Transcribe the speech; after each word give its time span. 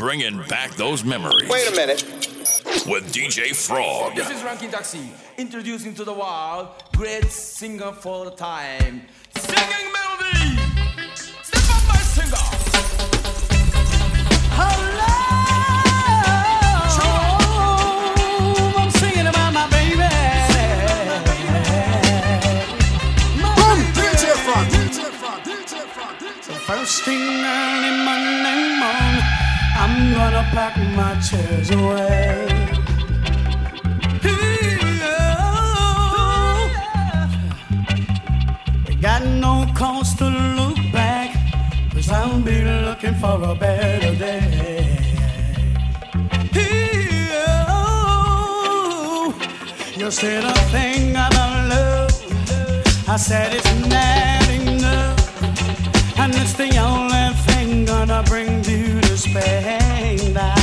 bringing 0.00 0.42
back 0.48 0.70
those 0.76 1.04
memories. 1.04 1.46
Wait 1.50 1.68
a 1.68 1.76
minute. 1.76 2.02
With 2.86 3.12
DJ 3.12 3.54
Frog. 3.54 4.16
This 4.16 4.30
is 4.30 4.42
Ranking 4.42 4.70
Taxi, 4.70 5.10
introducing 5.36 5.94
to 5.94 6.04
the 6.04 6.14
world 6.14 6.68
great 6.96 7.30
singer 7.30 7.92
for 7.92 8.24
the 8.24 8.30
time, 8.30 9.02
singing 9.36 9.92
melody. 9.92 10.56
Step 11.14 11.76
up, 11.76 11.82
my 11.86 11.96
singer. 11.98 12.46
Hello. 14.56 15.20
First 26.66 27.02
thing 27.02 27.20
early 27.20 28.04
Monday 28.04 28.40
morning 28.78 28.99
I'm 30.00 30.14
gonna 30.14 30.48
pack 30.52 30.78
my 30.96 31.12
chairs 31.20 31.70
away. 31.70 32.48
Hey, 34.22 34.78
Got 39.02 39.22
no 39.44 39.66
cause 39.74 40.14
to 40.14 40.24
look 40.24 40.78
back, 40.90 41.36
cause 41.92 42.10
I'll 42.10 42.40
be 42.40 42.64
looking 42.64 43.14
for 43.16 43.42
a 43.42 43.54
better 43.54 44.14
day. 44.14 44.86
Hey, 46.56 47.04
you 49.98 50.10
said 50.10 50.44
a 50.44 50.54
thing 50.72 51.10
about 51.10 51.68
love, 51.68 52.12
I 53.06 53.16
said 53.18 53.52
it's 53.52 53.74
not 53.94 54.48
enough, 54.48 55.20
and 56.18 56.34
it's 56.36 56.54
the 56.54 56.70
only 56.78 57.34
thing 57.44 57.84
gonna 57.84 58.22
bring 58.22 58.62
beauty. 58.62 59.09
spend. 59.20 60.59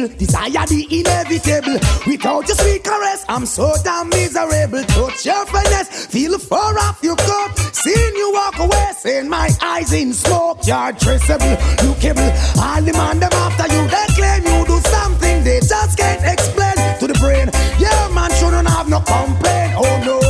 table. 0.00 0.18
Desire 0.18 0.66
the 0.66 0.86
inevitable. 0.90 1.78
Without 2.06 2.46
your 2.48 2.56
sweet 2.56 2.84
caress, 2.84 3.24
I'm 3.28 3.46
so 3.46 3.72
damn 3.84 4.08
miserable. 4.08 4.82
Touch 4.84 5.26
your 5.26 5.46
finesse, 5.46 6.06
feel 6.06 6.38
far 6.38 6.78
off 6.78 7.00
your 7.02 7.16
coat. 7.16 7.50
Seeing 7.72 8.16
you 8.16 8.32
walk 8.32 8.58
away, 8.58 8.92
seeing 8.98 9.28
my 9.28 9.50
eyes 9.62 9.92
in 9.92 10.12
smoke. 10.12 10.66
You're 10.66 10.92
traceable, 10.92 11.56
lookable. 11.84 12.30
I 12.58 12.80
demand 12.80 13.22
them 13.22 13.32
after 13.32 13.72
you. 13.74 13.82
They 13.88 14.06
claim 14.14 14.42
you 14.44 14.66
do 14.66 14.80
something 14.88 15.44
they 15.44 15.60
just 15.60 15.98
can't 15.98 16.24
explain 16.24 16.76
to 16.98 17.06
the 17.06 17.14
brain. 17.14 17.50
Yeah, 17.78 18.08
man, 18.14 18.30
shouldn't 18.32 18.68
have 18.68 18.88
no 18.88 19.00
complaint. 19.00 19.74
Oh 19.76 20.02
no. 20.04 20.29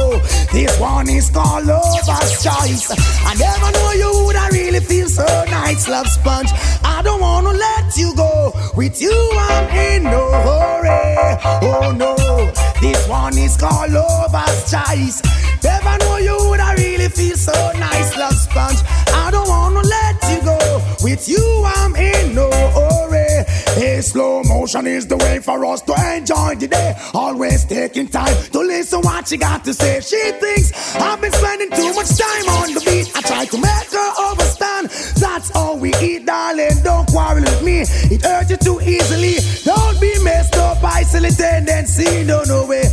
This 0.53 0.79
one 0.81 1.09
is 1.09 1.31
called 1.31 1.65
Lover's 1.65 2.43
Choice. 2.43 2.91
I 3.25 3.35
never 3.39 3.71
know 3.71 3.93
you 3.93 4.27
would 4.27 4.37
I 4.37 4.49
really 4.49 4.81
feel 4.81 5.09
so 5.09 5.25
nice, 5.49 5.89
love 5.89 6.09
sponge. 6.09 6.51
I 6.83 7.03
don't 7.05 7.21
wanna 7.21 7.53
let 7.53 7.97
you 7.97 8.15
go. 8.17 8.53
With 8.75 9.01
you, 9.01 9.15
I'm 9.35 9.69
in 9.71 10.03
no 10.05 10.31
hurry. 10.47 11.39
Oh 11.63 11.93
no, 11.93 12.17
this 12.81 13.07
one 13.09 13.39
is 13.39 13.57
called 13.57 13.93
Lover's 13.93 14.71
Choice. 14.71 15.23
Never 15.63 15.99
know 16.05 16.17
you 16.17 16.37
would 16.49 16.61
I 16.61 16.75
really 16.75 17.09
feel 17.09 17.37
so 17.37 17.53
nice, 17.79 18.17
love 18.17 18.35
sponge. 18.35 18.81
I 19.15 19.31
don't 19.31 19.49
wanna 19.49 19.83
let 19.83 20.17
you 20.31 20.43
go. 20.43 20.83
With 21.03 21.29
you, 21.29 21.63
I'm 21.65 21.95
in 21.95 22.35
no 22.35 22.51
hurry. 22.51 23.00
Hey, 23.81 24.03
slow 24.03 24.43
motion 24.43 24.87
is 24.87 25.07
the 25.07 25.17
way 25.17 25.39
for 25.39 25.65
us 25.65 25.81
to 25.89 25.95
enjoy 26.15 26.55
the 26.57 26.69
day. 26.69 26.95
Always 27.15 27.65
taking 27.65 28.09
time 28.09 28.37
to 28.53 28.59
listen 28.59 29.01
what 29.01 29.27
she 29.27 29.39
got 29.39 29.65
to 29.65 29.73
say. 29.73 30.03
She 30.03 30.21
thinks 30.33 30.95
I've 30.97 31.19
been 31.19 31.33
spending 31.33 31.71
too 31.71 31.95
much 31.95 32.13
time 32.13 32.47
on 32.61 32.75
the 32.75 32.81
beat. 32.85 33.09
I 33.17 33.23
try 33.23 33.47
to 33.47 33.57
make 33.57 33.89
her 33.89 34.11
understand. 34.29 34.91
That's 35.17 35.51
all 35.57 35.79
we 35.79 35.95
eat, 35.95 36.27
darling. 36.27 36.77
Don't 36.85 37.09
quarrel 37.09 37.41
with 37.41 37.63
me. 37.63 37.81
It 38.15 38.21
hurts 38.21 38.51
you 38.51 38.59
too 38.59 38.81
easily. 38.83 39.37
Don't 39.65 39.99
be 39.99 40.13
messed 40.23 40.57
up 40.57 40.83
by 40.83 41.01
silly 41.01 41.31
tendency. 41.31 42.23
No, 42.25 42.43
no 42.45 42.67
way. 42.67 42.85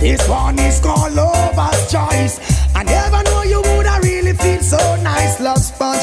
This 0.00 0.26
one 0.26 0.58
is 0.58 0.80
called 0.80 1.12
Lover's 1.12 1.92
Choice. 1.92 2.40
I 2.74 2.82
never 2.84 3.22
know 3.24 3.42
you 3.42 3.60
would 3.60 3.84
I 3.84 3.98
really 3.98 4.32
feel 4.32 4.60
so 4.62 4.80
nice, 5.02 5.38
love 5.38 5.58
sponge. 5.58 6.00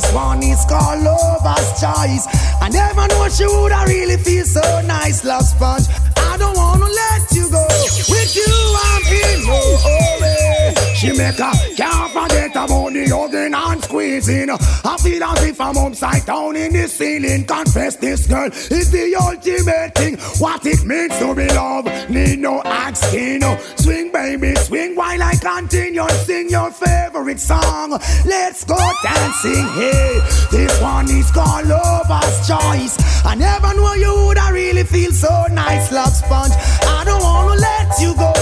This 0.00 0.12
one 0.12 0.42
is 0.44 0.64
called 0.64 1.02
Lover's 1.02 1.70
Choice. 1.80 2.26
I 2.60 2.68
never 2.70 3.08
know 3.08 3.28
she 3.28 3.46
would 3.46 3.72
I 3.72 3.84
really 3.86 4.16
feel 4.16 4.44
so 4.44 4.62
nice, 4.82 5.24
love 5.24 5.42
sponge. 5.42 5.86
I 6.16 6.36
don't 6.36 6.56
wanna 6.56 6.86
let 6.86 7.32
you 7.32 7.50
go. 7.50 7.66
With 8.08 8.36
you, 8.36 8.54
I'm 8.90 9.02
in 9.06 9.46
no 9.46 9.60
hurry. 9.84 10.87
She 10.98 11.12
make 11.12 11.38
a 11.38 11.52
can't 11.76 12.10
forget 12.10 12.50
about 12.50 12.92
the 12.92 13.06
hugging 13.06 13.54
and 13.54 13.84
squeezing. 13.84 14.50
I 14.50 14.96
feel 15.00 15.22
as 15.22 15.44
if 15.44 15.60
I'm 15.60 15.76
upside 15.76 16.26
down 16.26 16.56
in 16.56 16.72
the 16.72 16.88
ceiling. 16.88 17.44
Confess 17.44 17.94
this 17.94 18.26
girl 18.26 18.50
is 18.50 18.90
the 18.90 19.14
ultimate 19.14 19.94
thing. 19.94 20.18
What 20.42 20.66
it 20.66 20.84
means 20.84 21.16
to 21.20 21.36
be 21.36 21.46
loved, 21.54 22.10
need 22.10 22.40
no 22.40 22.62
asking. 22.64 23.42
Swing, 23.76 24.10
baby, 24.10 24.56
swing 24.56 24.96
while 24.96 25.22
I 25.22 25.36
continue 25.36 26.08
sing 26.26 26.50
your 26.50 26.72
favorite 26.72 27.38
song. 27.38 27.90
Let's 28.26 28.64
go 28.64 28.78
dancing, 29.04 29.68
hey. 29.78 30.18
This 30.50 30.82
one 30.82 31.08
is 31.10 31.30
called 31.30 31.66
Lover's 31.66 32.38
Choice. 32.48 32.98
I 33.24 33.36
never 33.36 33.72
knew 33.72 33.94
you 34.02 34.26
would 34.26 34.38
really 34.50 34.82
feel 34.82 35.12
so 35.12 35.46
nice, 35.52 35.92
love 35.92 36.12
sponge. 36.12 36.54
I 36.82 37.04
don't 37.04 37.22
wanna 37.22 37.60
let 37.60 38.00
you 38.00 38.16
go. 38.16 38.32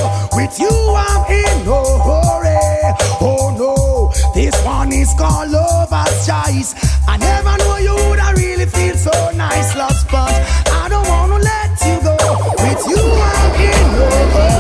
With 0.47 0.61
you, 0.61 0.69
I'm 0.71 1.25
in 1.29 1.67
no 1.67 1.83
hurry. 2.07 2.95
Oh 3.21 3.51
no, 3.59 4.13
this 4.33 4.55
one 4.65 4.93
is 4.93 5.13
called 5.19 5.51
Lover's 5.51 6.25
Choice. 6.25 6.73
I 7.09 7.17
never 7.17 7.57
knew 7.59 7.91
you 7.91 8.11
would 8.11 8.21
I 8.21 8.31
really 8.31 8.67
feel 8.67 8.95
so 8.95 9.33
nice, 9.35 9.75
love 9.75 9.97
sponge. 9.97 10.47
I 10.71 10.87
don't 10.89 11.09
wanna 11.09 11.43
let 11.43 11.71
you 11.85 12.01
go. 12.01 12.17
With 12.63 12.87
you, 12.87 13.03
I'm 13.03 13.61
in 13.61 13.99
no 13.99 14.09
hurry. 14.39 14.56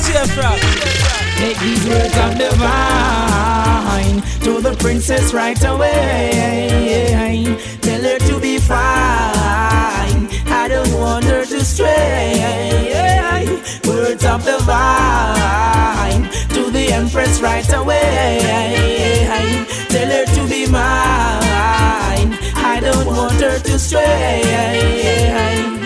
DJ 0.00 0.26
Frog. 0.34 0.58
Take 1.36 1.58
these 1.60 1.86
words 1.86 2.16
of 2.16 2.38
divine 2.38 4.22
to 4.40 4.62
the 4.62 4.74
princess 4.78 5.34
right 5.34 5.62
away. 5.64 7.44
Tell 7.82 8.02
her 8.02 8.18
to 8.18 8.40
be 8.40 8.58
fine. 8.58 10.28
I 10.48 10.68
don't 10.68 10.90
want 10.98 11.26
her 11.26 11.44
to 11.44 11.64
stray. 11.64 12.40
Words 13.86 14.24
of 14.24 14.42
divine 14.42 16.22
to 16.54 16.70
the 16.70 16.92
empress 16.92 17.42
right 17.42 17.70
away. 17.74 18.38
Tell 19.88 20.10
her 20.10 20.24
to 20.24 20.46
be 20.48 20.66
mine. 20.66 22.38
I 22.56 22.80
don't 22.80 23.06
want 23.06 23.38
her 23.40 23.58
to 23.58 23.78
stray. 23.78 25.79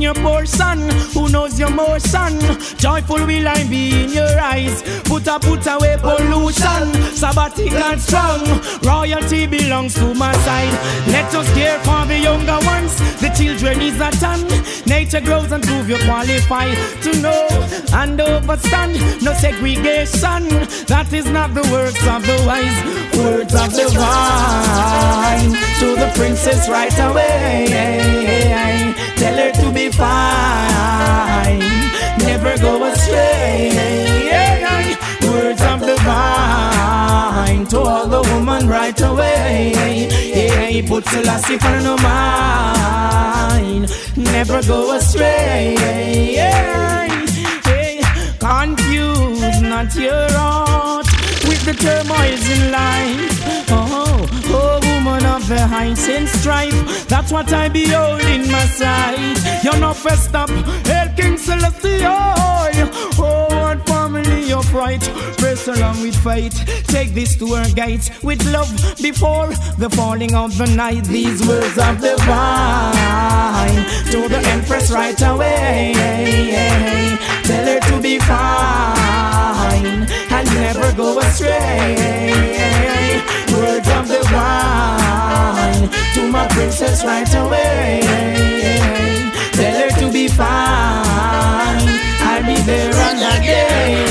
Your 0.00 0.14
poor 0.14 0.46
son, 0.46 0.88
who 1.12 1.28
knows 1.28 1.58
your 1.58 1.70
more 1.70 1.98
son. 1.98 2.38
Joyful 2.76 3.26
will 3.26 3.48
I 3.48 3.64
be 3.68 4.04
in 4.04 4.10
your 4.10 4.38
eyes. 4.38 4.82
Put 5.04 5.26
a 5.26 5.38
put 5.40 5.66
away 5.66 5.96
pollution. 6.00 6.94
Sabbatical 7.12 7.98
strong. 7.98 8.42
Royalty 8.82 9.46
belongs 9.46 9.94
to 9.94 10.14
my 10.14 10.32
side. 10.44 10.72
Let 11.08 11.34
us 11.34 11.52
care 11.52 11.78
for 11.80 12.06
the 12.06 12.18
younger 12.18 12.58
ones. 12.64 12.96
The 13.20 13.30
children 13.36 13.80
is 13.80 14.00
a 14.00 14.10
ton. 14.12 14.46
Nature 14.86 15.20
grows 15.20 15.50
and 15.50 15.64
prove 15.64 15.88
you 15.88 15.98
qualify 16.04 16.72
to 17.02 17.20
know 17.20 17.48
and 17.92 18.20
overstand. 18.20 18.94
No 19.22 19.32
segregation. 19.34 20.48
That 20.86 21.12
is 21.12 21.26
not 21.26 21.54
the 21.54 21.62
words 21.72 21.98
of 22.06 22.24
the 22.24 22.38
wise. 22.46 22.78
Words 23.18 23.54
of 23.54 23.72
the 23.72 23.88
vine 23.98 25.67
to 25.80 25.94
the 25.94 26.10
princess 26.16 26.68
right 26.68 26.98
away. 27.08 27.66
Tell 29.16 29.36
her 29.36 29.52
to 29.52 29.70
be 29.72 29.90
fine, 29.90 31.60
never 32.18 32.56
go 32.58 32.84
astray. 32.84 33.70
Words 35.22 35.62
of 35.62 35.80
the 35.80 35.96
vine 36.04 37.66
to 37.66 37.78
all 37.78 38.06
the 38.06 38.22
woman 38.32 38.68
right 38.68 39.00
away. 39.00 40.08
Put 40.88 41.04
Selassie 41.06 41.58
for 41.58 41.80
no 41.80 41.96
mind, 41.98 43.90
never 44.16 44.62
go 44.62 44.92
astray. 44.96 45.76
Confuse 48.38 49.60
not 49.62 49.94
your 49.94 50.30
heart 50.32 51.06
with 51.48 51.62
the 51.64 51.74
turmoils 51.74 52.48
in 52.54 52.70
life. 52.70 53.66
Oh, 53.70 54.26
oh, 54.46 54.87
woman 55.08 55.26
of 55.26 55.48
the 55.48 55.66
heights 55.66 56.08
and 56.08 56.28
strife. 56.28 57.08
That's 57.08 57.32
what 57.32 57.52
I 57.52 57.68
behold 57.68 58.22
in 58.22 58.50
my 58.50 58.66
sight. 58.66 59.36
You're 59.64 59.78
not 59.78 59.96
first 59.96 60.34
up, 60.34 60.50
Hail 60.86 61.08
King 61.16 61.36
Celestial. 61.36 62.34
Oh, 63.20 63.48
what 63.50 63.86
family 63.88 64.52
of 64.52 64.72
right. 64.74 65.02
Press 65.38 65.68
along 65.68 66.00
with 66.02 66.16
faith. 66.22 66.56
Take 66.86 67.14
this 67.14 67.36
to 67.36 67.46
our 67.54 67.68
gates 67.70 68.10
with 68.22 68.44
love 68.52 68.70
before 69.00 69.48
the 69.78 69.90
falling 69.90 70.34
of 70.34 70.56
the 70.58 70.66
night. 70.66 71.04
These 71.04 71.46
words 71.46 71.78
of 71.78 72.00
the 72.00 72.16
vine 72.26 73.84
to 74.12 74.28
the 74.28 74.40
empress 74.54 74.90
right 74.90 75.20
away. 75.22 75.92
Tell 77.44 77.66
her 77.72 77.80
to 77.90 78.02
be 78.02 78.18
fine 78.18 80.06
and 80.36 80.46
never 80.54 80.92
go 80.96 81.18
astray. 81.18 82.97
Words 83.58 83.88
of 83.88 84.06
the 84.06 84.20
wine 84.32 85.90
to 86.14 86.30
my 86.30 86.46
princess 86.48 87.04
right 87.04 87.34
away. 87.34 88.00
Tell 89.52 89.80
her 89.80 89.90
to 90.00 90.12
be 90.12 90.28
fine. 90.28 90.46
I'll 92.22 92.46
be 92.46 92.54
there 92.62 92.94
on 92.94 93.16
that 93.16 93.40
day. 93.42 94.06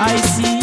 I 0.00 0.16
see. 0.16 0.53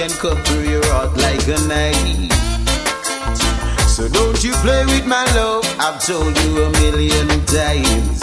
Can 0.00 0.16
cut 0.16 0.38
through 0.46 0.62
your 0.62 0.86
heart 0.86 1.14
like 1.18 1.46
a 1.46 1.60
knife. 1.68 2.32
So 3.86 4.08
don't 4.08 4.42
you 4.42 4.52
play 4.64 4.82
with 4.86 5.04
my 5.04 5.26
love. 5.34 5.62
I've 5.78 6.02
told 6.02 6.32
you 6.40 6.62
a 6.62 6.70
million 6.80 7.28
times. 7.44 8.22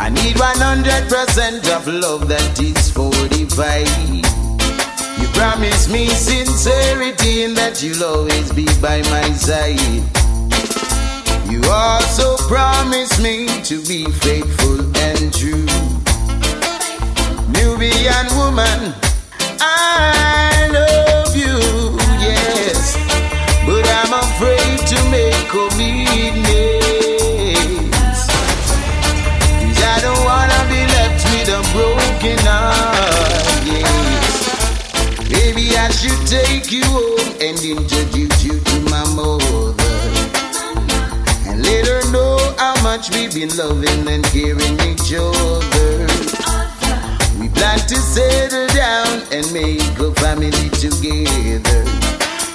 I 0.00 0.10
need 0.10 0.34
100% 0.34 1.76
of 1.76 1.86
love 1.86 2.26
that 2.26 2.60
is 2.60 2.90
45. 2.90 3.86
You 5.20 5.28
promise 5.38 5.88
me 5.88 6.08
sincerity 6.08 7.44
and 7.44 7.56
that 7.56 7.80
you'll 7.80 8.02
always 8.02 8.52
be 8.52 8.66
by 8.82 9.02
my 9.14 9.30
side. 9.30 9.78
You 11.48 11.62
also 11.70 12.36
promise 12.48 13.20
me 13.22 13.46
to 13.62 13.80
be 13.86 14.10
faithful 14.10 14.80
and 15.06 15.32
true. 15.32 15.70
Nubian 17.54 18.26
woman, 18.34 18.92
I 19.60 20.68
love 20.72 21.36
you, 21.36 21.58
yes, 22.18 22.96
but 23.66 23.84
I'm 23.86 24.12
afraid 24.24 24.78
to 24.88 25.10
make 25.10 25.40
I 30.00 30.02
don't 30.02 30.24
wanna 30.24 30.60
be 30.70 30.80
left 30.96 31.24
with 31.30 31.48
a 31.48 31.60
broken 31.74 32.38
heart. 32.46 33.40
Maybe 35.28 35.76
I 35.76 35.90
should 35.90 36.26
take 36.26 36.72
you 36.72 36.84
home 36.84 37.18
and 37.40 37.58
introduce 37.60 38.42
you 38.42 38.60
to 38.60 38.80
my 38.88 39.04
mother. 39.14 39.74
And 41.46 41.62
let 41.62 41.86
her 41.86 42.10
know 42.10 42.38
how 42.56 42.80
much 42.82 43.10
we've 43.10 43.34
been 43.34 43.54
loving 43.58 44.08
and 44.08 44.24
caring 44.24 44.80
each 44.88 45.12
other. 45.12 46.39
Like 47.60 47.86
to 47.88 47.96
settle 47.96 48.66
down 48.68 49.22
and 49.30 49.44
make 49.52 49.98
a 49.98 50.12
family 50.14 50.70
together. 50.80 51.84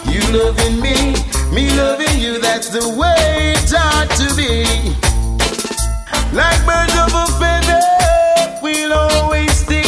You 0.09 0.21
loving 0.33 0.81
me, 0.81 1.13
me 1.53 1.69
loving 1.77 2.19
you, 2.19 2.41
that's 2.41 2.69
the 2.69 2.89
way 2.89 3.53
it 3.53 3.73
ought 3.73 4.09
to 4.17 4.35
be. 4.35 4.65
Like 6.35 6.59
birds 6.65 6.95
of 6.97 7.13
a 7.13 7.25
feather, 7.39 8.59
we'll 8.63 8.93
always 8.93 9.51
stick. 9.55 9.84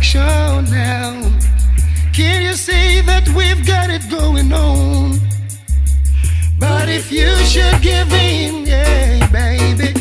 perfection 0.00 0.64
now. 0.72 1.20
Can 2.14 2.42
you 2.42 2.54
see 2.54 3.00
that 3.02 3.28
we've 3.36 3.66
got 3.66 3.90
it 3.90 4.02
going 4.10 4.52
on? 4.52 5.18
But 6.58 6.88
if 6.88 7.12
you 7.12 7.34
should 7.44 7.82
give 7.82 8.12
in, 8.12 8.66
yeah, 8.66 9.26
baby, 9.30 9.92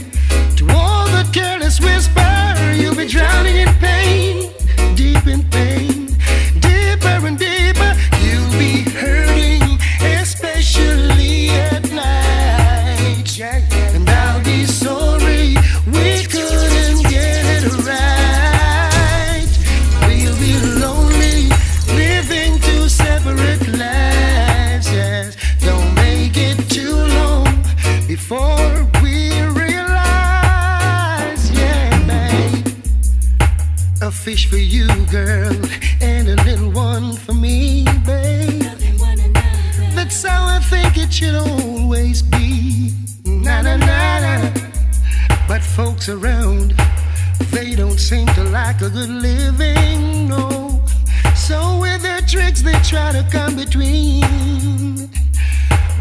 to 0.55 0.69
all 0.71 1.05
the 1.07 1.29
careless 1.33 1.79
whisper, 1.79 2.73
you'll 2.75 2.95
be 2.95 3.07
drowning 3.07 3.55
in 3.57 3.67
pain. 3.75 3.98
fish 34.29 34.45
for 34.47 34.57
you, 34.57 34.85
girl, 35.07 35.55
and 36.01 36.27
a 36.29 36.35
little 36.43 36.69
one 36.69 37.15
for 37.15 37.33
me, 37.33 37.83
babe. 38.05 38.61
That's 39.95 40.21
how 40.23 40.45
I 40.45 40.59
think 40.59 40.97
it 40.97 41.11
should 41.11 41.33
always 41.33 42.21
be. 42.21 42.93
Na 43.25 43.63
na 43.63 43.75
na 43.77 44.19
na. 44.25 44.51
But 45.47 45.63
folks 45.63 46.09
around, 46.09 46.75
they 47.49 47.73
don't 47.73 47.99
seem 47.99 48.27
to 48.37 48.43
like 48.43 48.81
a 48.81 48.89
good 48.91 49.09
living, 49.09 50.27
no. 50.27 50.79
So 51.35 51.79
with 51.81 52.03
their 52.03 52.21
tricks, 52.21 52.61
they 52.61 52.79
try 52.93 53.11
to 53.11 53.25
come 53.31 53.55
between. 53.55 55.09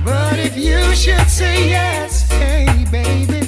But 0.04 0.38
if 0.38 0.54
you 0.54 0.82
should 0.94 1.28
say 1.28 1.70
yes, 1.70 2.28
hey 2.30 2.84
baby. 2.92 3.47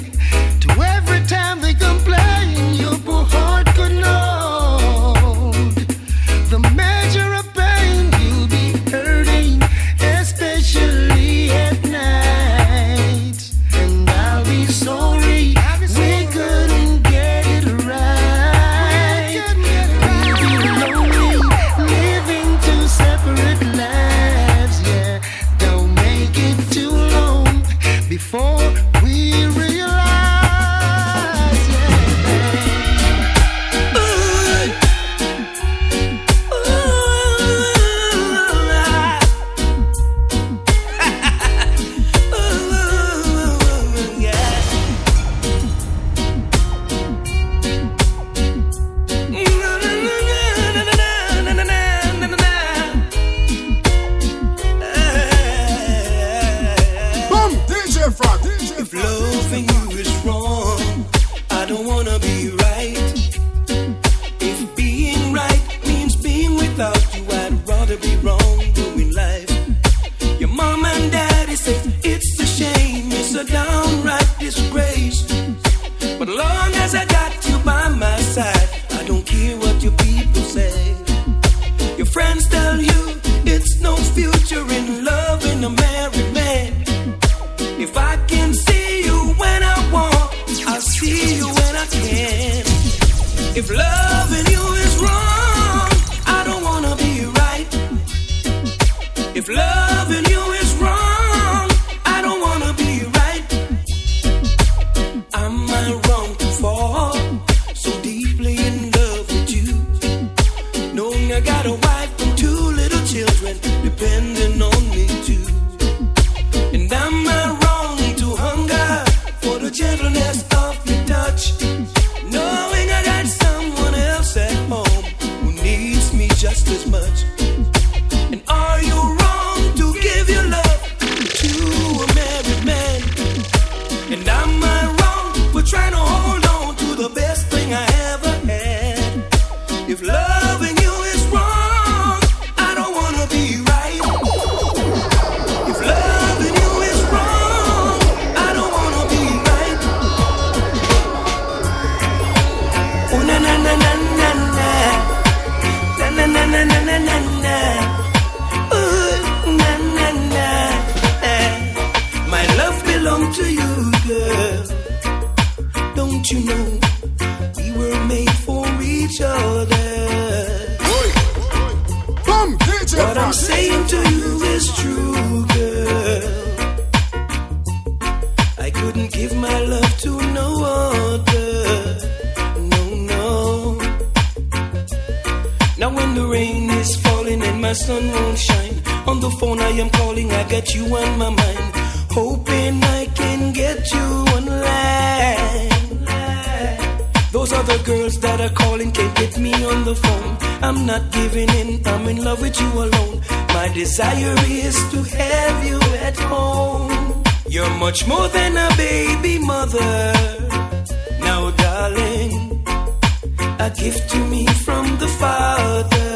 a 213.61 213.69
gift 213.69 214.09
to 214.09 214.17
me 214.27 214.45
from 214.65 214.85
the 214.97 215.07
Father. 215.21 216.09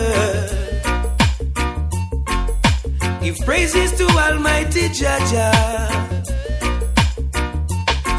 Give 3.22 3.38
praises 3.46 3.92
to 4.00 4.06
Almighty 4.26 4.90
Jah 4.90 5.20
Jah 5.32 6.24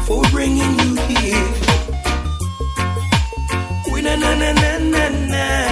for 0.05 0.21
bringing 0.31 0.73
you 0.79 0.95
here. 1.11 1.49
We 3.91 4.01
na 4.01 4.15
na 4.15 4.31
na 4.41 4.51
na 4.53 4.77
na 4.93 5.05
na. 5.33 5.66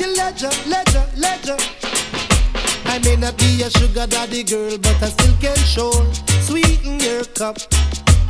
your 0.00 0.14
ledger, 0.16 0.50
ledger, 0.66 1.04
ledger. 1.16 1.56
I 2.86 2.98
may 3.04 3.16
not 3.16 3.36
be 3.38 3.62
a 3.62 3.70
sugar 3.70 4.06
daddy 4.06 4.42
girl, 4.42 4.78
but 4.78 5.02
I 5.02 5.08
still 5.08 5.36
can 5.40 5.56
show 5.56 5.92
sweeten 6.42 7.00
your 7.00 7.24
cup. 7.24 7.58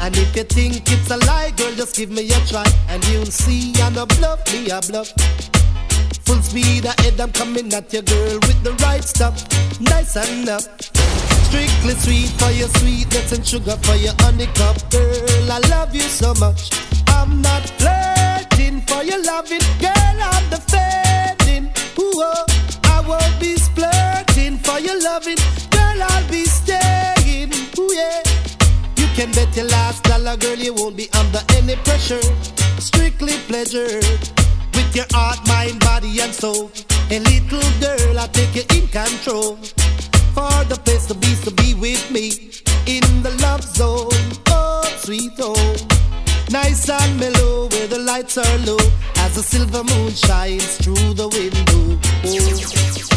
And 0.00 0.16
if 0.16 0.36
you 0.36 0.44
think 0.44 0.90
it's 0.90 1.10
a 1.10 1.16
lie, 1.26 1.52
girl, 1.56 1.72
just 1.74 1.96
give 1.96 2.10
me 2.10 2.30
a 2.30 2.40
try, 2.46 2.66
and 2.88 3.04
you'll 3.08 3.26
see 3.26 3.72
I'm 3.82 3.96
a 3.96 4.06
bluff, 4.06 4.40
me 4.52 4.70
a 4.70 4.80
bluff. 4.80 5.12
Full 6.26 6.42
speed 6.42 6.84
ahead, 6.84 7.20
I'm 7.20 7.32
coming 7.32 7.72
at 7.72 7.92
your 7.92 8.02
girl 8.02 8.34
with 8.46 8.62
the 8.62 8.72
right 8.84 9.04
stuff, 9.04 9.46
nice 9.80 10.16
and 10.16 10.48
up. 10.48 10.62
Strictly 11.48 11.94
sweet 11.94 12.30
for 12.40 12.50
your 12.50 12.68
sweetness 12.68 13.32
and 13.32 13.46
sugar 13.46 13.76
for 13.82 13.94
your 13.94 14.14
honey 14.18 14.46
cup, 14.54 14.76
girl. 14.90 15.52
I 15.52 15.60
love 15.70 15.94
you 15.94 16.02
so 16.02 16.34
much. 16.34 16.70
I'm 17.08 17.40
not 17.40 17.62
flirting 17.78 18.82
for 18.82 19.02
your 19.02 19.22
loving, 19.22 19.64
girl. 19.80 20.18
I'm 20.20 20.50
the 20.50 20.60
fair. 20.68 21.25
Oh, 21.98 22.44
I 22.84 23.00
won't 23.06 23.40
be 23.40 23.56
splurging 23.56 24.58
for 24.58 24.78
your 24.78 25.00
loving, 25.02 25.38
girl. 25.70 26.02
I'll 26.02 26.30
be 26.30 26.44
staying. 26.44 27.52
You 28.96 29.06
can 29.14 29.32
bet 29.32 29.56
your 29.56 29.66
last 29.66 30.04
dollar, 30.04 30.36
girl, 30.36 30.56
you 30.56 30.74
won't 30.74 30.96
be 30.96 31.08
under 31.18 31.40
any 31.56 31.76
pressure. 31.76 32.20
Strictly 32.78 33.38
pleasure. 33.48 34.00
With 34.74 34.94
your 34.94 35.06
heart, 35.12 35.38
mind, 35.48 35.80
body, 35.80 36.20
and 36.20 36.34
soul. 36.34 36.70
A 37.10 37.18
little 37.20 37.64
girl, 37.80 38.18
I 38.18 38.26
take 38.32 38.54
you 38.54 38.64
in 38.76 38.88
control. 38.88 39.56
For 40.34 40.64
the 40.68 40.78
place 40.84 41.06
to 41.06 41.14
be, 41.14 41.34
to 41.44 41.50
be 41.50 41.74
with 41.74 42.10
me. 42.10 42.50
In 42.86 43.22
the 43.22 43.30
love 43.40 43.62
zone. 43.64 44.10
Oh, 44.48 44.84
sweet 44.98 45.32
home. 45.38 45.76
Nice 46.50 46.88
and 46.88 47.18
mellow, 47.18 47.68
where 47.68 47.88
the 47.88 47.98
lights 47.98 48.38
are 48.38 48.58
low. 48.58 48.78
As 49.16 49.34
the 49.34 49.42
silver 49.42 49.82
moon 49.82 50.12
shines 50.12 50.76
through 50.78 51.14
the 51.14 51.28
window. 51.28 51.98
Oh, 52.24 52.38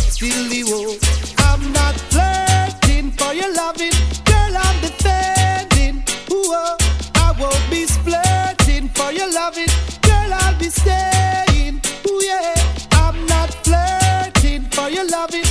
silly 0.10 0.64
woe. 0.64 0.98
I'm 1.38 1.72
not 1.72 1.96
flirting 2.10 3.12
for 3.12 3.34
your 3.34 3.54
loving. 3.54 3.94
Girl, 4.26 4.54
I'm 4.58 4.82
defending. 4.82 6.04
Ooh, 6.32 6.54
oh, 6.58 6.78
I 7.16 7.36
won't 7.40 7.66
be 7.70 7.86
splurging 7.86 8.90
for 8.90 9.12
your 9.12 9.32
loving. 9.32 9.70
Girl, 10.02 10.34
I'll 10.34 10.58
be 10.58 10.70
staying. 10.70 11.82
Ooh, 12.10 12.22
yeah. 12.24 12.56
I'm 12.94 13.26
not 13.28 13.54
flirting 13.64 14.64
for 14.72 14.90
your 14.90 15.08
loving. 15.08 15.49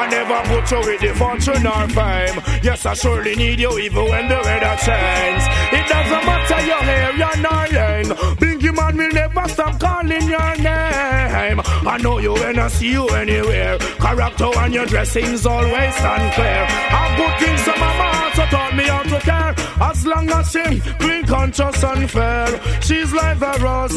I 0.00 0.08
never 0.08 0.40
put 0.48 0.70
you 0.70 0.80
with 0.80 1.00
the 1.02 1.12
fortune 1.14 1.66
or 1.66 1.86
fame. 1.88 2.40
Yes, 2.62 2.86
I 2.86 2.94
surely 2.94 3.36
need 3.36 3.60
you 3.60 3.78
even 3.78 4.04
when 4.04 4.28
the 4.28 4.36
weather 4.36 4.76
changes. 4.80 5.44
It 5.76 5.86
doesn't 5.92 6.24
matter 6.24 6.60
your 6.64 6.82
hair, 6.88 7.12
your 7.22 7.36
nine. 7.36 8.06
Bingy 8.40 8.74
man 8.74 8.96
will 8.96 9.12
never 9.12 9.46
stop 9.48 9.78
calling 9.78 10.26
your 10.26 10.56
name. 10.56 11.60
I 11.92 11.98
know 12.00 12.18
you 12.18 12.32
when 12.32 12.58
I 12.60 12.68
see 12.68 12.90
you 12.92 13.08
anywhere. 13.08 13.78
Character 13.78 14.50
and 14.58 14.74
your 14.74 14.86
dressing's 14.86 15.46
always 15.46 15.94
stand 15.94 16.34
clear. 16.34 16.66
I've 16.68 17.16
good 17.16 17.38
things 17.40 17.68
on 17.68 17.80
my 17.80 17.98
mouth, 17.98 18.34
so 18.34 18.44
taught 18.46 18.76
me 18.76 18.84
how 18.84 19.02
to 19.02 19.20
care. 19.20 19.54
As 19.80 20.04
long 20.04 20.30
as 20.30 20.50
she 20.50 20.80
clean, 20.98 21.24
conscious, 21.24 21.82
and 21.82 22.10
fair. 22.10 22.60
She's 22.82 23.12
like 23.14 23.38
the 23.38 23.52
roses, 23.62 23.96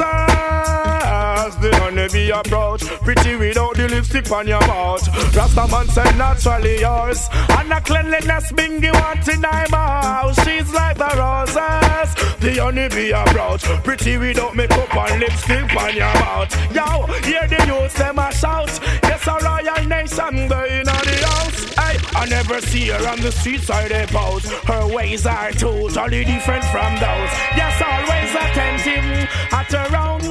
the 1.61 1.71
honeybee 1.81 2.29
approach. 2.29 2.85
Pretty 3.01 3.35
without 3.35 3.75
the 3.75 3.89
lipstick 3.89 4.31
on 4.31 4.47
your 4.47 4.61
mouth. 4.61 5.35
Rasta 5.35 5.67
man 5.67 5.87
said 5.89 6.17
naturally 6.17 6.79
yours. 6.79 7.27
And 7.57 7.69
the 7.69 7.81
cleanliness 7.83 8.51
bingy 8.53 8.93
want 8.93 9.27
in 9.27 9.41
my 9.41 9.65
mouth. 9.71 10.35
She's 10.45 10.71
like 10.73 10.97
the 10.97 11.11
roses, 11.17 12.15
the 12.39 12.61
honeybee 12.61 13.11
approach. 13.11 13.63
Pretty 13.83 14.17
without 14.17 14.55
makeup 14.55 14.95
and 14.95 15.19
lipstick 15.19 15.75
on 15.75 15.95
your 15.95 16.13
mouth. 16.13 16.49
Yo, 16.73 17.07
hear 17.27 17.45
the 17.47 17.59
youth 17.67 17.93
them 17.95 18.19
a 18.19 18.31
shout. 18.33 18.52
Yes, 18.53 19.27
a 19.27 19.35
royal 19.43 19.87
nation, 19.87 20.47
they 20.47 20.79
in 20.79 20.85
the 20.85 21.25
house. 21.25 21.73
Hey, 21.73 21.97
I 22.13 22.25
never 22.29 22.61
see 22.61 22.87
her 22.89 23.07
on 23.07 23.19
the 23.19 23.31
streets 23.31 23.69
or 23.69 23.87
they 23.89 24.05
pose. 24.07 24.45
Her 24.45 24.85
ways 24.93 25.25
are 25.25 25.51
totally 25.51 26.23
different 26.23 26.63
from 26.65 26.93
those. 26.95 27.31
Yes, 27.57 27.81
always 27.81 28.31
attentive 28.43 29.29
at 29.51 29.71
her 29.71 29.93
around. 29.93 30.23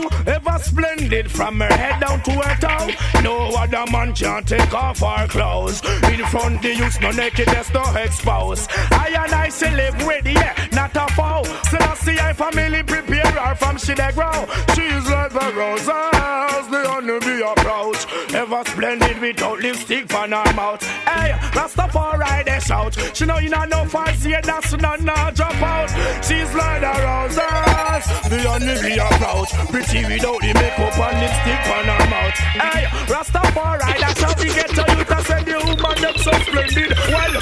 Splendid 0.63 1.31
from 1.31 1.61
her 1.61 1.73
head 1.75 2.01
down 2.01 2.23
to 2.23 2.31
her 2.31 2.57
toe. 2.61 3.23
No 3.23 3.49
other 3.57 3.85
man 3.91 4.15
can 4.15 4.45
take 4.45 4.73
off 4.73 5.01
her 5.01 5.27
clothes. 5.29 5.83
In 6.05 6.25
front 6.27 6.63
the 6.63 6.75
youth, 6.75 7.01
no 7.01 7.11
nakedness, 7.11 7.73
no 7.75 7.83
expose. 7.97 8.67
I 8.91 9.09
and 9.25 9.33
I 9.33 9.49
still 9.49 9.75
live 9.75 10.07
with, 10.07 10.27
yeah, 10.27 10.55
not 10.73 10.97
a 10.97 11.07
foe. 11.15 11.43
Still 11.65 11.83
I 11.83 11.95
see 11.95 12.17
her 12.17 12.35
family 12.35 12.83
prepare 12.83 13.27
her 13.27 13.55
from 13.55 13.77
she 13.79 13.95
they 13.95 14.13
grow. 14.13 14.47
She's 14.75 15.05
like 15.11 15.33
the 15.33 15.53
roses, 15.55 16.65
the 16.71 16.85
honeybee 16.89 17.43
approach. 17.43 18.07
Ever 18.35 18.63
splendid 18.65 19.21
without 19.21 19.59
lipstick 19.61 20.15
on 20.15 20.33
her 20.33 20.53
mouth. 20.55 20.83
Hey, 21.07 21.33
Rastafari 21.53 22.45
they 22.45 22.61
shout. 22.61 22.97
She 23.15 23.27
know 23.27 23.39
you 23.39 23.51
not 23.51 23.69
know 23.69 23.85
fast, 23.85 24.25
yeah, 24.27 24.41
that's 24.41 24.73
not 24.79 25.01
no 25.01 25.15
drop 25.35 25.63
out. 25.63 25.91
She's 26.25 26.53
like 26.55 26.81
the 26.81 26.95
roses, 27.03 28.05
the 28.31 28.39
honeybee 28.49 28.99
approach. 28.99 29.51
Pretty 29.71 30.05
without 30.07 30.43
the 30.53 30.61
makeup 30.61 30.99
and 30.99 31.17
lipstick 31.21 31.67
on 31.73 31.85
her 31.85 32.07
mouth. 32.11 32.39
Hey, 32.61 32.85
Rastafari, 33.13 34.01
that's 34.01 34.21
how 34.21 34.35
we 34.39 34.47
get 34.53 34.69
to 34.69 34.85
you 34.97 35.05
to 35.05 35.19
send 35.25 35.47
the 35.47 35.57
woman 35.65 35.97
them 36.03 36.17
so 36.17 36.31
splendid. 36.47 36.91
Well, 37.13 37.33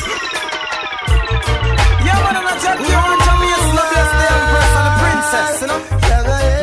Yeah, 2.07 2.19
man, 2.25 2.37
I'm 2.37 2.45
not 2.45 2.59
telling 2.61 2.87
you, 2.87 2.97
I'm 2.97 3.21
Jamaican, 3.27 3.71
the 3.77 3.85
blessed 3.91 4.15
the 4.21 4.27
empress 4.37 4.73
and 4.79 4.87
the 4.89 4.95
princess, 5.01 5.61
you 5.61 5.67
know. 5.71 5.81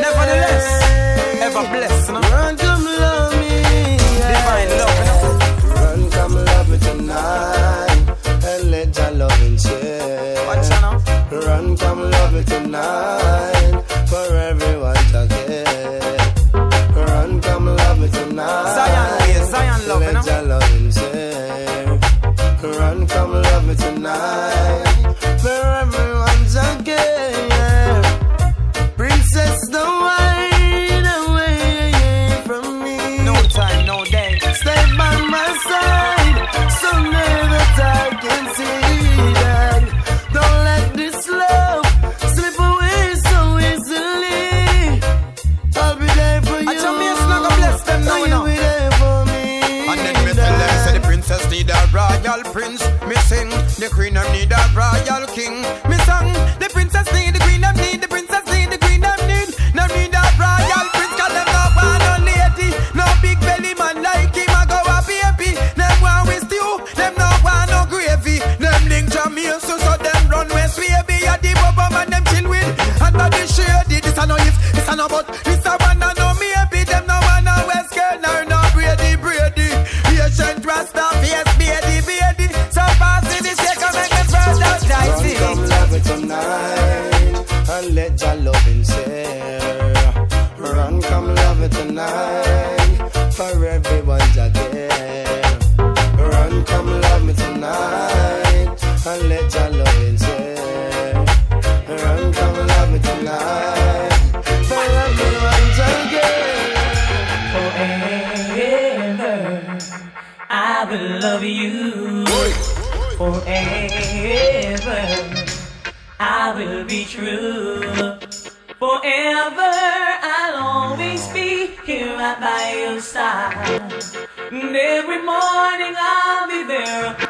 Nevertheless, 0.03 0.67
ever 1.45 1.63
blessed, 1.73 2.07
you 2.07 2.13
know. 2.13 2.21
Run, 2.21 2.57
come 2.57 2.83
love 2.85 3.33
me. 3.39 3.49
Divine 4.31 4.69
love, 4.79 4.97
you 4.97 5.05
know. 5.07 5.21
Run, 5.75 5.99
come 6.11 6.35
love 6.35 6.67
me 6.69 6.77
tonight. 6.79 8.03
And 8.49 8.63
let 8.71 8.97
your 8.97 9.11
loving 9.11 9.57
share. 9.57 10.45
Watch 10.47 10.71
out 10.71 10.81
now. 10.81 11.37
Run, 11.45 11.77
come 11.77 12.01
love 12.11 12.33
me 12.33 12.43
tonight. 12.43 13.83
For 14.09 14.27
everyone 14.35 14.76
tonight. 23.77 24.96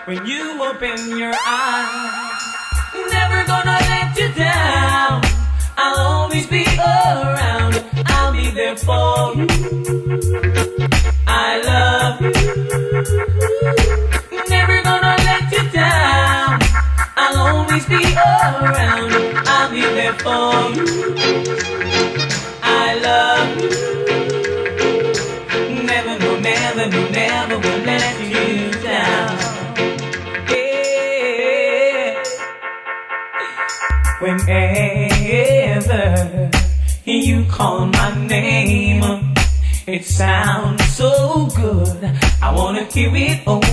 when 0.07 0.25
you 0.25 0.63
open 0.63 1.17
your 1.19 1.33
eyes. 1.45 2.41
Never 3.11 3.43
gonna 3.45 3.77
let 3.89 3.96
hear 42.97 43.15
it 43.15 43.47
all. 43.47 43.66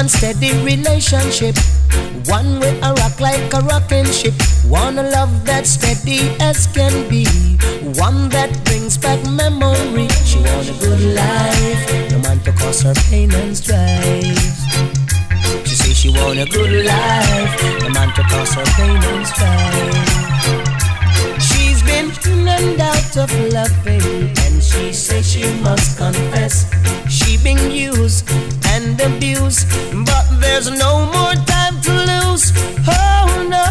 One 0.00 0.08
steady 0.08 0.52
relationship. 0.64 1.56
One 2.24 2.58
way 2.58 2.80
I 2.80 2.92
rock 2.94 3.20
like 3.20 3.52
a 3.52 3.60
rocking 3.60 4.06
ship. 4.06 4.32
Wanna 4.64 5.02
love 5.02 5.44
that 5.44 5.66
steady 5.66 6.34
as 6.40 6.66
can 6.68 7.06
be. 7.10 7.26
One 8.00 8.30
that 8.30 8.48
brings 8.64 8.96
back 8.96 9.20
memory. 9.28 10.08
She 10.24 10.38
want 10.38 10.70
a 10.70 10.76
good 10.80 11.02
life, 11.14 12.10
no 12.12 12.18
man 12.20 12.40
to 12.44 12.52
cause 12.52 12.80
her 12.80 12.94
pain 13.10 13.30
and 13.34 13.54
strife. 13.54 14.40
She 15.68 15.74
say 15.74 15.92
she 15.92 16.08
want 16.08 16.38
a 16.38 16.46
good 16.46 16.86
life, 16.86 17.52
no 17.82 17.90
man 17.90 18.08
to 18.14 18.22
cause 18.22 18.54
her 18.54 18.64
pain 18.80 18.96
and 18.96 19.26
strife. 19.26 20.00
She's 21.44 21.82
been 21.82 22.08
in 22.32 22.48
and 22.48 22.80
out 22.80 23.16
of 23.18 23.30
love, 23.52 23.86
and 23.86 24.62
she 24.62 24.94
says 24.94 25.30
she 25.30 25.44
must 25.60 25.98
confess 25.98 26.64
she 27.10 27.36
been 27.42 27.70
used 27.70 28.24
and 28.80 29.00
abuse. 29.00 29.64
But 29.92 30.24
there's 30.40 30.70
no 30.70 31.06
more 31.06 31.34
time 31.46 31.80
to 31.86 31.92
lose. 32.10 32.52
Oh 32.88 33.28
no. 33.54 33.64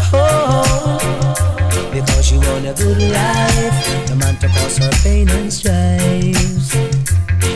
Because 1.92 2.26
she 2.26 2.36
want 2.38 2.66
a 2.66 2.74
good 2.74 3.00
life, 3.12 4.06
the 4.08 4.16
man 4.16 4.36
to 4.38 4.48
cause 4.48 4.78
her 4.78 4.90
pain 5.02 5.28
and 5.30 5.52
strife. 5.52 6.70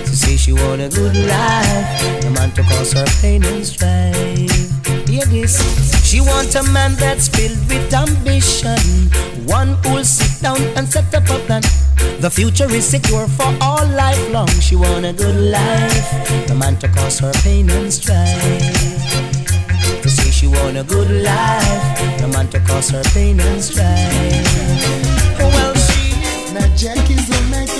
She 0.07 0.15
say 0.15 0.37
she 0.37 0.53
want 0.53 0.81
a 0.83 0.89
good 0.89 1.17
life, 1.17 2.23
the 2.23 2.31
man 2.35 2.51
to 2.53 2.63
cause 2.63 2.93
her 2.93 3.07
pain 3.21 3.45
and 3.45 3.65
strife. 3.65 5.09
Hear 5.09 5.27
this. 5.27 5.55
She 6.05 6.21
want 6.21 6.55
a 6.55 6.63
man 6.73 6.95
that's 6.97 7.29
filled 7.29 7.59
with 7.69 7.95
ambition 7.95 9.11
one 9.47 9.77
who'll 9.85 10.05
sit 10.05 10.43
down 10.43 10.61
and 10.77 10.89
set 10.89 11.13
up 11.15 11.25
a 11.25 11.39
plan. 11.47 11.63
The 12.21 12.31
future 12.31 12.71
is 12.71 12.87
secure 12.87 13.27
for 13.29 13.51
all 13.61 13.87
life 13.89 14.31
long. 14.31 14.49
She 14.61 14.77
want 14.77 15.05
a 15.05 15.13
good 15.13 15.37
life, 15.51 16.47
the 16.47 16.55
man 16.55 16.77
to 16.79 16.89
cause 16.89 17.19
her 17.21 17.33
pain 17.43 17.71
and 17.71 17.93
strife. 17.93 18.43
To 20.03 20.09
say 20.09 20.31
she 20.31 20.47
want 20.47 20.77
a 20.77 20.85
good 20.85 21.11
life, 21.23 22.21
the 22.21 22.29
man 22.29 22.49
to 22.49 22.61
cause 22.61 22.91
her 22.91 23.03
pain 23.15 23.41
and 23.41 23.63
strife. 23.63 24.13
Well, 25.39 25.75
she, 25.75 26.55
now 26.55 26.69
Jackie's 26.77 27.29
a 27.31 27.43
man. 27.51 27.74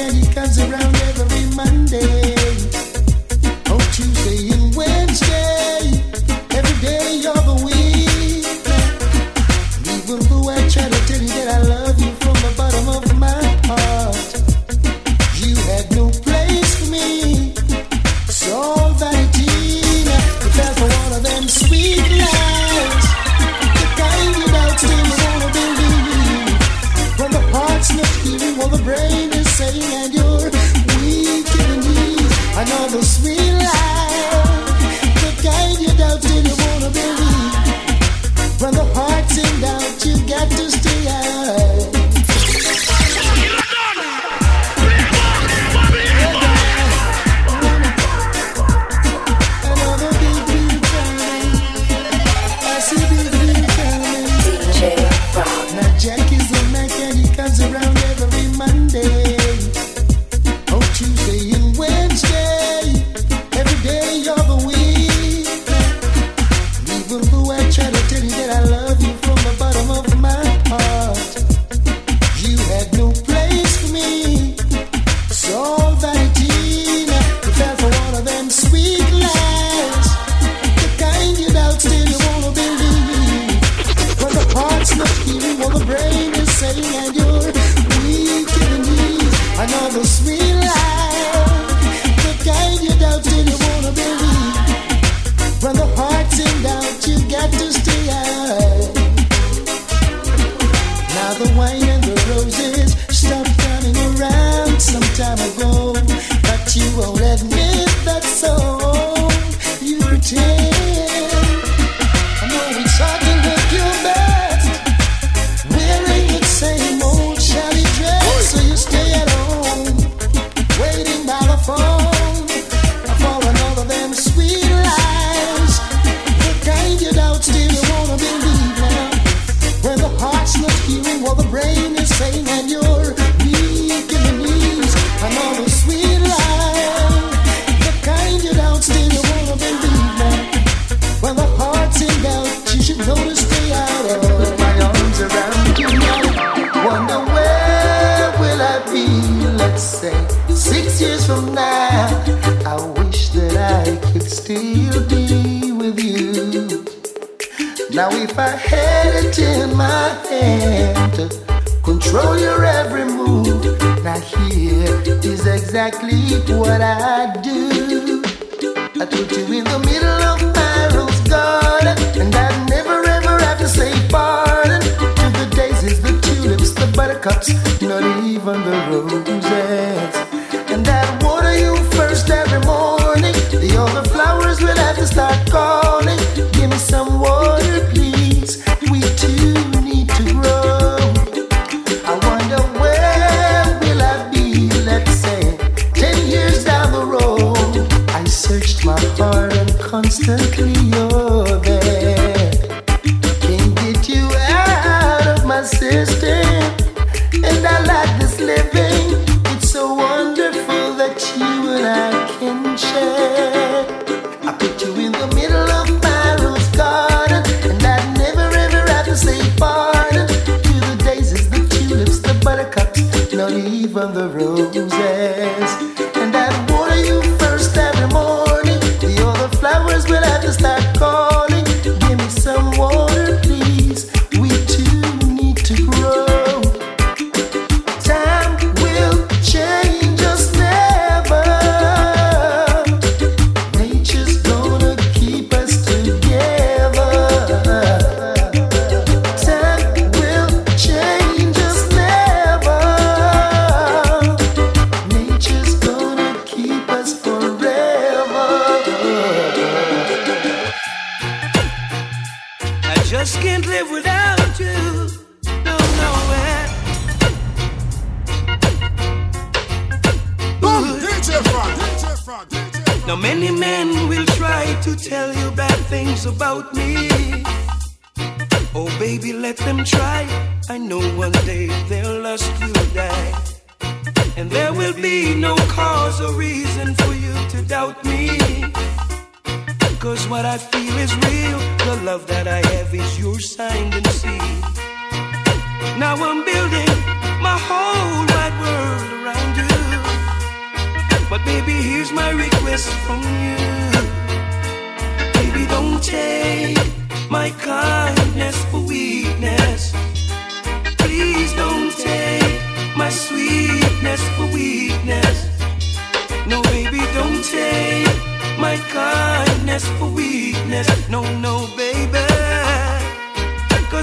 the 183.95 184.03
flowers 184.11 184.61
will 184.61 184.77
have 184.77 184.97
to 184.97 185.07
start 185.07 185.39
calling. 185.49 186.19
Give 186.53 186.69
me 186.69 186.77
some 186.77 187.21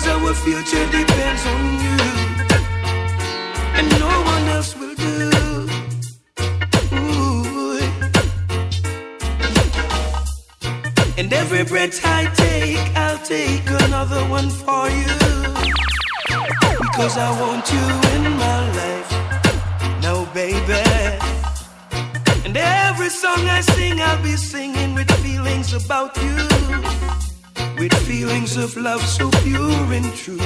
Cause 0.01 0.09
our 0.09 0.33
future 0.33 0.85
depends 0.89 1.45
on 1.45 1.63
you. 1.85 1.97
And 3.77 3.87
no 3.99 4.09
one 4.33 4.47
else 4.49 4.75
will 4.75 4.95
do. 4.95 5.29
Ooh. 6.95 7.79
And 11.19 11.31
every 11.31 11.63
breath 11.65 12.01
I 12.03 12.25
take, 12.33 12.79
I'll 12.97 13.19
take 13.19 13.69
another 13.85 14.23
one 14.25 14.49
for 14.49 14.89
you. 14.89 15.19
Because 16.79 17.17
I 17.19 17.29
want 17.39 17.71
you 17.71 17.85
in 18.15 18.23
my 18.45 18.59
life. 18.79 19.11
Now 20.01 20.25
baby. 20.33 20.81
And 22.43 22.57
every 22.57 23.09
song 23.09 23.45
I 23.47 23.61
sing, 23.61 24.01
I'll 24.01 24.23
be 24.23 24.35
singing 24.35 24.95
with 24.95 25.11
feelings 25.21 25.73
about 25.73 26.17
you 26.17 27.30
with 27.81 27.93
feelings 28.07 28.57
of 28.57 28.77
love 28.77 29.01
so 29.01 29.27
pure 29.41 29.93
and 29.97 30.13
true. 30.13 30.37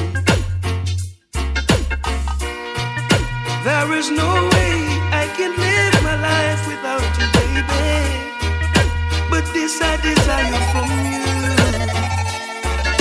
There 3.68 3.92
is 4.00 4.10
no 4.10 4.32
way 4.54 4.76
I 5.22 5.26
can 5.36 5.52
live 5.66 5.96
my 6.02 6.16
life 6.32 6.62
without 6.66 7.04
you, 7.20 7.28
baby. 7.40 7.92
But 9.30 9.44
this 9.54 9.82
I 9.82 9.98
desire 10.10 10.62
from 10.72 10.90
you. 11.12 11.28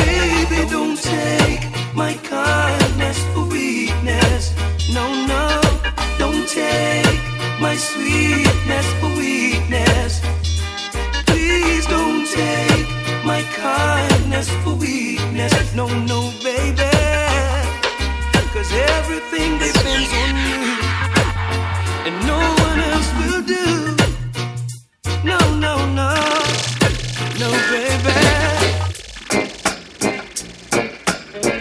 Baby, 0.02 0.68
don't 0.68 0.98
take 1.00 1.62
my 1.94 2.14
kindness 2.14 3.18
for 3.32 3.44
weakness. 3.44 4.52
No, 4.92 5.06
no, 5.32 5.46
don't 6.18 6.48
take 6.48 7.20
my 7.60 7.76
sweetness 7.76 8.86
for 8.98 9.10
weakness. 9.16 10.20
Please 11.24 11.86
don't 11.86 12.26
take 12.26 12.88
my 13.24 13.42
kindness 13.54 14.13
weakness 14.34 14.64
for 14.64 14.74
weakness. 14.74 15.74
No, 15.74 15.86
no, 15.86 16.32
baby. 16.42 16.90
Cause 18.52 18.72
everything 18.72 19.58
depends 19.58 20.10
on 20.22 20.34
you. 20.48 20.62
And 22.06 22.16
no 22.26 22.38
one 22.66 22.80
else 22.90 23.10
will 23.20 23.42
do. 23.42 23.96
No, 25.24 25.38
no, 25.58 25.74
no. 25.94 26.14
No, 27.38 27.50
baby. 27.70 28.14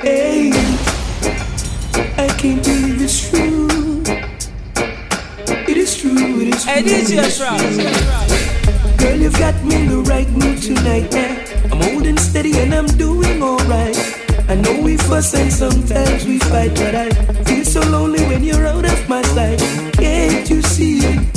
Hey, 0.01 0.51
I 2.17 2.28
can't 2.39 2.63
believe 2.63 3.01
it's 3.01 3.30
true. 3.30 4.03
It 5.69 5.78
is 5.78 5.95
true, 5.97 6.41
it 6.41 6.47
is 6.55 6.63
true. 6.63 6.74
Hey, 6.74 6.84
DJ 6.84 7.13
Girl, 8.97 9.17
you've 9.17 9.38
got 9.38 9.63
me 9.63 9.76
in 9.76 9.89
the 9.89 9.97
right 10.09 10.30
mood 10.30 10.61
tonight, 10.61 11.13
yeah. 11.13 11.42
I'm 11.74 11.82
holding 11.82 12.17
steady 12.17 12.55
and 12.59 12.71
I'm 12.71 12.86
doing 12.86 13.41
alright. 13.41 13.97
I 14.47 14.53
know 14.53 14.80
we 14.84 14.95
fuss 14.95 15.34
and 15.34 15.51
sometimes 15.51 16.24
we 16.24 16.38
fight, 16.38 16.76
but 16.76 16.93
I 16.93 17.09
feel 17.45 17.65
so 17.65 17.82
lonely 17.89 18.24
when 18.28 18.43
you're 18.43 18.67
out 18.67 18.86
of 18.86 19.09
my 19.09 19.24
sight. 19.24 19.59
Can't 19.93 20.47
you 20.51 20.61
see? 20.61 21.32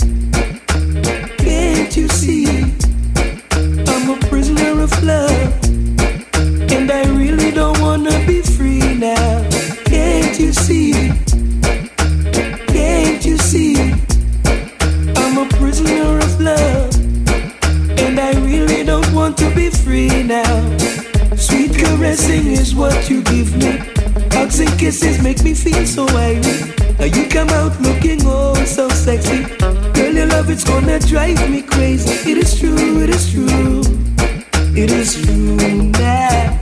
kisses 24.79 25.23
make 25.23 25.43
me 25.43 25.55
feel 25.55 25.87
so 25.87 26.07
irie. 26.07 26.99
Now 26.99 27.07
you 27.07 27.29
come 27.29 27.49
out 27.51 27.81
looking 27.81 28.21
oh 28.25 28.55
so 28.65 28.89
sexy. 28.89 29.45
Girl, 29.95 30.15
your 30.15 30.27
love 30.27 30.51
it's 30.51 30.65
gonna 30.65 30.99
drive 30.99 31.51
me 31.51 31.63
crazy. 31.63 32.31
It 32.31 32.39
is 32.39 32.59
true, 32.59 33.03
it 33.03 33.11
is 33.11 33.33
true, 33.33 33.83
it 34.75 34.91
is 34.91 35.15
true 35.23 35.57
now. 35.93 36.61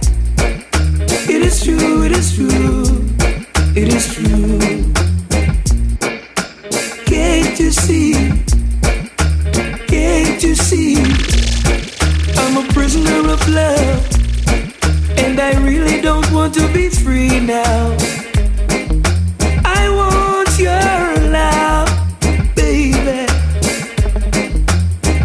It 1.27 1.43
is 1.43 1.65
true, 1.65 2.05
it 2.05 2.13
is 2.13 2.35
true, 2.35 2.85
it 3.75 3.89
is 3.89 4.15
true. 4.15 4.59
Can't 7.07 7.59
you 7.59 7.71
see? 7.71 8.13
Can't 9.89 10.43
you 10.43 10.55
see? 10.55 10.97
I'm 12.37 12.57
a 12.59 12.73
prisoner 12.73 13.33
of 13.33 13.49
love. 13.49 14.14
I 15.45 15.53
really 15.59 16.01
don't 16.01 16.25
want 16.33 16.55
to 16.55 16.67
be 16.73 16.89
free 16.89 17.39
now. 17.39 17.95
I 19.63 19.83
want 20.01 20.59
your 20.59 21.31
love, 21.31 21.91
baby. 22.57 23.27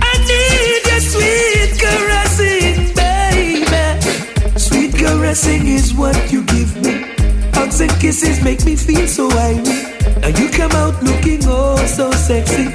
I 0.09 0.13
need 0.29 0.81
your 0.91 0.99
sweet 0.99 1.71
caressing, 1.79 2.93
baby. 2.99 4.59
Sweet 4.59 4.93
caressing 4.95 5.67
is 5.67 5.93
what 5.93 6.17
you 6.33 6.43
give 6.43 6.75
me. 6.83 7.05
Hugs 7.53 7.79
and 7.79 7.91
kisses 8.01 8.43
make 8.43 8.65
me 8.65 8.75
feel 8.75 9.07
so 9.07 9.29
irie. 9.29 10.19
Now 10.19 10.37
you 10.37 10.49
come 10.49 10.71
out 10.71 11.01
looking 11.01 11.39
oh 11.45 11.77
so 11.85 12.11
sexy. 12.11 12.65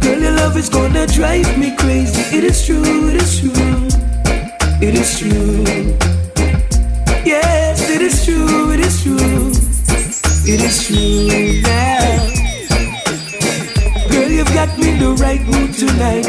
Girl, 0.00 0.18
your 0.22 0.32
love 0.32 0.56
is 0.56 0.70
gonna 0.70 1.06
drive 1.06 1.58
me 1.58 1.76
crazy. 1.76 2.34
It 2.34 2.44
is 2.44 2.64
true, 2.64 3.10
it 3.10 3.20
is 3.20 3.40
true, 3.40 3.88
it 4.80 4.94
is 4.94 5.18
true. 5.18 6.13
It 10.64 10.70
is 10.70 10.86
true 10.86 11.60
now. 11.62 12.28
Girl, 14.08 14.30
you've 14.30 14.54
got 14.54 14.76
me 14.78 14.92
in 14.92 14.98
the 14.98 15.14
right 15.20 15.42
mood 15.42 15.74
tonight. 15.74 16.26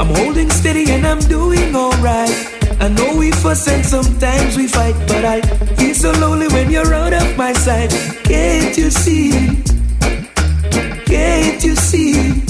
I'm 0.00 0.08
holding 0.14 0.50
steady 0.50 0.90
and 0.90 1.06
I'm 1.06 1.20
doing 1.20 1.74
alright. 1.74 2.34
I 2.80 2.88
know 2.88 3.16
we 3.16 3.30
fuss 3.30 3.68
and 3.68 3.84
sometimes 3.84 4.56
we 4.56 4.66
fight, 4.66 4.96
but 5.06 5.24
I 5.24 5.40
feel 5.76 5.94
so 5.94 6.12
lonely 6.12 6.48
when 6.48 6.70
you're 6.70 6.92
out 6.94 7.12
of 7.12 7.36
my 7.36 7.52
sight. 7.52 7.90
Can't 8.24 8.76
you 8.76 8.90
see? 8.90 9.62
Can't 11.06 11.62
you 11.62 11.76
see? 11.76 12.42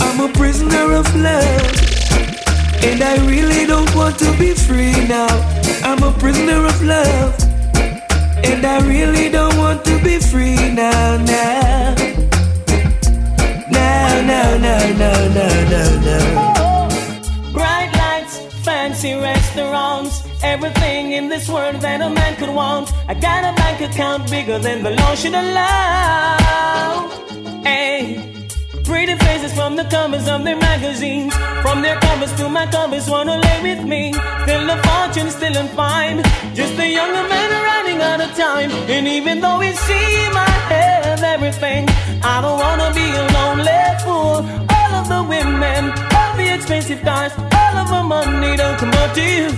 I'm 0.00 0.20
a 0.20 0.32
prisoner 0.32 0.92
of 0.92 1.06
love. 1.14 1.66
And 2.82 3.02
I 3.02 3.14
really 3.26 3.66
don't 3.66 3.94
want 3.94 4.18
to 4.20 4.36
be 4.38 4.54
free 4.54 5.06
now. 5.06 5.28
I'm 5.84 6.02
a 6.02 6.12
prisoner 6.18 6.64
of 6.66 6.82
love. 6.82 7.51
And 8.44 8.64
I 8.64 8.78
really 8.86 9.28
don't 9.28 9.56
want 9.56 9.84
to 9.84 10.02
be 10.02 10.18
free 10.18 10.56
now, 10.72 11.16
now. 11.18 11.94
Now, 13.70 14.20
now, 14.32 14.56
now, 14.58 14.82
now, 15.02 15.28
now, 15.38 15.70
now, 15.72 15.90
now. 16.08 17.52
Bright 17.52 17.92
lights, 17.94 18.38
fancy 18.64 19.14
restaurants, 19.14 20.22
everything 20.42 21.12
in 21.12 21.28
this 21.28 21.48
world 21.48 21.76
that 21.80 22.00
a 22.00 22.10
man 22.10 22.36
could 22.36 22.54
want. 22.54 22.92
I 23.08 23.14
got 23.14 23.44
a 23.44 23.56
bank 23.56 23.80
account 23.80 24.30
bigger 24.30 24.58
than 24.58 24.82
the 24.82 24.90
law 24.90 25.14
should 25.14 25.34
allow. 25.34 27.08
Hey. 27.64 28.31
Pretty 28.92 29.16
faces 29.24 29.54
from 29.54 29.74
the 29.74 29.84
covers 29.84 30.28
of 30.28 30.44
their 30.44 30.58
magazines. 30.70 31.34
From 31.62 31.80
their 31.80 31.98
covers 32.00 32.30
to 32.34 32.46
my 32.50 32.66
covers, 32.66 33.08
wanna 33.08 33.38
lay 33.38 33.58
with 33.62 33.82
me. 33.88 34.12
Still 34.42 34.68
a 34.68 34.76
fortune, 34.86 35.30
still 35.30 35.56
in 35.56 35.68
fine. 35.68 36.22
Just 36.52 36.78
a 36.78 36.86
younger 36.86 37.26
man 37.26 37.50
running 37.70 38.02
out 38.02 38.20
of 38.20 38.36
time. 38.36 38.70
And 38.94 39.08
even 39.08 39.40
though 39.40 39.62
it 39.62 39.76
seems 39.88 40.36
I 40.36 40.50
have 40.76 41.22
everything, 41.22 41.88
I 42.22 42.42
don't 42.42 42.58
wanna 42.64 42.92
be 42.92 43.06
a 43.22 43.24
lonely 43.36 43.82
fool. 44.04 44.44
All 44.76 44.92
of 45.00 45.08
the 45.08 45.22
women, 45.34 45.82
all 46.14 46.36
the 46.36 46.48
expensive 46.54 47.00
cars, 47.00 47.32
all 47.60 47.74
of 47.82 47.88
the 47.88 48.02
money 48.02 48.58
don't 48.58 48.76
come 48.76 48.92
up 49.02 49.14
to 49.14 49.22
you. 49.22 49.48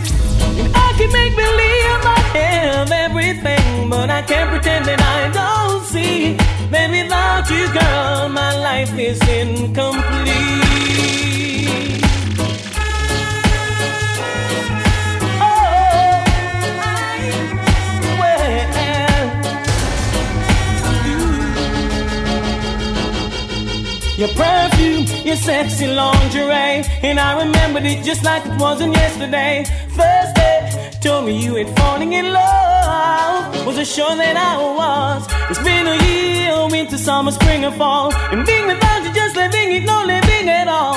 And 0.61 0.71
I 0.87 0.89
can 0.97 1.11
make 1.11 1.35
believe 1.35 2.03
I 2.17 2.21
have 2.39 2.93
everything, 3.07 3.91
but 3.91 4.11
I 4.11 4.23
can't 4.23 4.49
pretend 4.51 4.85
that 4.85 5.01
I 5.03 5.19
don't 5.39 5.85
see. 5.87 6.54
That 6.71 6.91
without 6.91 7.49
you, 7.51 7.67
girl, 7.73 8.29
my 8.29 8.53
life 8.59 8.99
is 8.99 9.21
incomplete. 9.29 10.03
Oh. 15.41 15.85
Your 24.17 24.29
perfume, 24.29 25.07
your 25.25 25.37
sexy 25.37 25.87
lingerie, 25.87 26.85
and 27.03 27.21
I 27.21 27.45
remembered 27.45 27.85
it 27.85 28.05
just 28.05 28.25
like 28.25 28.45
it 28.47 28.59
wasn't 28.59 28.95
yesterday. 28.95 29.65
Thursday, 29.91 30.91
told 31.03 31.27
me 31.27 31.33
you 31.45 31.55
had 31.57 31.77
falling 31.77 32.15
in 32.15 32.33
love. 32.33 32.74
Was 33.85 33.93
sure 33.93 34.17
that 34.17 34.37
I 34.37 34.55
was. 34.81 35.27
It's 35.51 35.63
been 35.63 35.87
a 35.87 35.97
year, 36.09 36.69
winter, 36.71 36.97
summer, 36.97 37.33
spring, 37.33 37.65
and 37.65 37.75
fall, 37.75 38.15
and 38.33 38.47
being 38.47 38.67
without 38.67 39.03
you, 39.05 39.13
just 39.13 39.37
living 39.37 39.73
it, 39.73 39.85
no 39.85 40.05
living 40.05 40.49
at 40.49 40.69
all. 40.69 40.97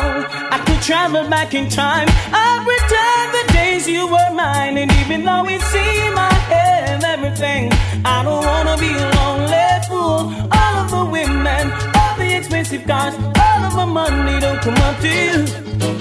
I 0.56 0.58
could 0.66 0.82
travel 0.82 1.28
back 1.28 1.54
in 1.54 1.70
time. 1.70 2.08
I'd 2.32 2.64
return 2.76 3.26
the 3.38 3.54
days 3.54 3.88
you 3.88 4.06
were 4.08 4.32
mine, 4.32 4.78
and 4.78 4.92
even 5.02 5.26
though 5.26 5.46
it 5.48 5.62
seemed 5.74 6.18
I 6.18 6.34
have 6.54 7.04
everything, 7.04 7.72
I 8.06 8.24
don't 8.24 8.46
wanna 8.46 8.76
be 8.78 8.92
a 8.92 9.08
lonely 9.18 9.70
fool. 9.88 10.22
All 10.60 10.76
of 10.84 10.88
the 10.92 11.06
women, 11.06 11.72
all 11.96 12.16
the 12.18 12.36
expensive 12.38 12.86
cars, 12.86 13.16
all 13.16 13.62
of 13.68 13.74
my 13.76 13.86
money 13.86 14.40
don't 14.40 14.62
come 14.62 14.80
up 14.88 15.00
to 15.02 15.08
you. 15.08 15.40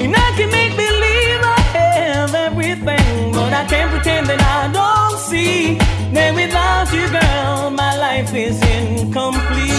And 0.02 0.14
I 0.14 0.28
can 0.36 0.50
make 0.50 0.76
I 0.78 0.95
have 2.26 2.52
everything, 2.52 3.32
but 3.32 3.52
I 3.52 3.64
can't 3.66 3.90
pretend 3.90 4.26
that 4.26 4.40
I 4.40 4.72
don't 4.72 5.18
see 5.18 5.76
that 6.12 6.34
without 6.34 6.92
you, 6.92 7.08
girl, 7.08 7.70
my 7.70 7.96
life 7.96 8.34
is 8.34 8.60
incomplete. 8.62 9.72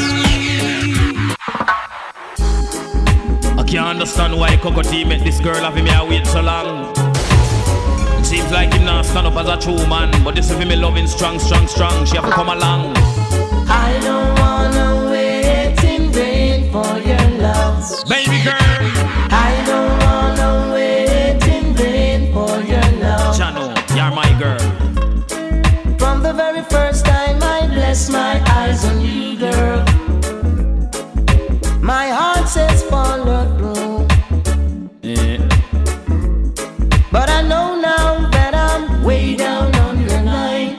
I 3.57 3.63
can't 3.67 3.87
understand 3.87 4.37
why 4.37 4.55
Cocoa 4.57 4.83
Tea 4.83 5.03
make 5.03 5.23
this 5.23 5.39
girl 5.39 5.55
have 5.55 5.75
me 5.75 5.83
wait 6.09 6.25
so 6.27 6.41
long. 6.41 6.95
Seems 8.23 8.51
like 8.51 8.73
him 8.73 8.85
not 8.85 9.05
stand 9.05 9.27
up 9.27 9.35
as 9.35 9.47
a 9.47 9.57
true 9.57 9.87
man, 9.87 10.11
but 10.23 10.35
this 10.35 10.51
is 10.51 10.57
me 10.57 10.75
loving 10.75 11.07
strong, 11.07 11.39
strong, 11.39 11.67
strong. 11.67 12.05
She 12.05 12.15
have 12.15 12.25
to 12.25 12.31
come 12.31 12.49
along. 12.49 12.93
I 13.69 13.99
don't 14.01 14.36
I 27.97 28.09
my 28.11 28.43
eyes 28.45 28.85
on 28.85 29.01
you, 29.01 29.39
girl. 29.39 29.83
My 31.81 32.09
heart 32.09 32.47
says 32.47 32.83
follow 32.83 33.41
through. 33.57 34.05
Yeah. 35.01 35.39
But 37.11 37.31
I 37.31 37.41
know 37.41 37.81
now 37.81 38.29
that 38.29 38.53
I'm 38.53 39.03
way 39.03 39.35
down 39.35 39.73
on 39.77 39.99
your 39.99 40.21
line. 40.21 40.77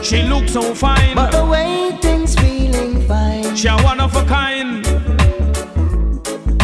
She 0.00 0.22
looks 0.22 0.52
so 0.52 0.74
fine. 0.74 1.16
But 1.16 1.32
the 1.32 1.44
waiting's 1.44 2.36
feeling 2.36 3.04
fine. 3.08 3.56
She 3.56 3.66
a 3.66 3.76
one 3.82 3.98
of 4.00 4.14
a 4.14 4.24
kind. 4.24 4.86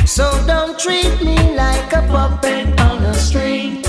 So 0.09 0.31
don't 0.47 0.79
treat 0.79 1.21
me 1.21 1.37
like 1.57 1.93
a 1.93 2.03
puppet 2.13 2.81
on 2.81 3.03
a 3.03 3.15
string. 3.15 3.84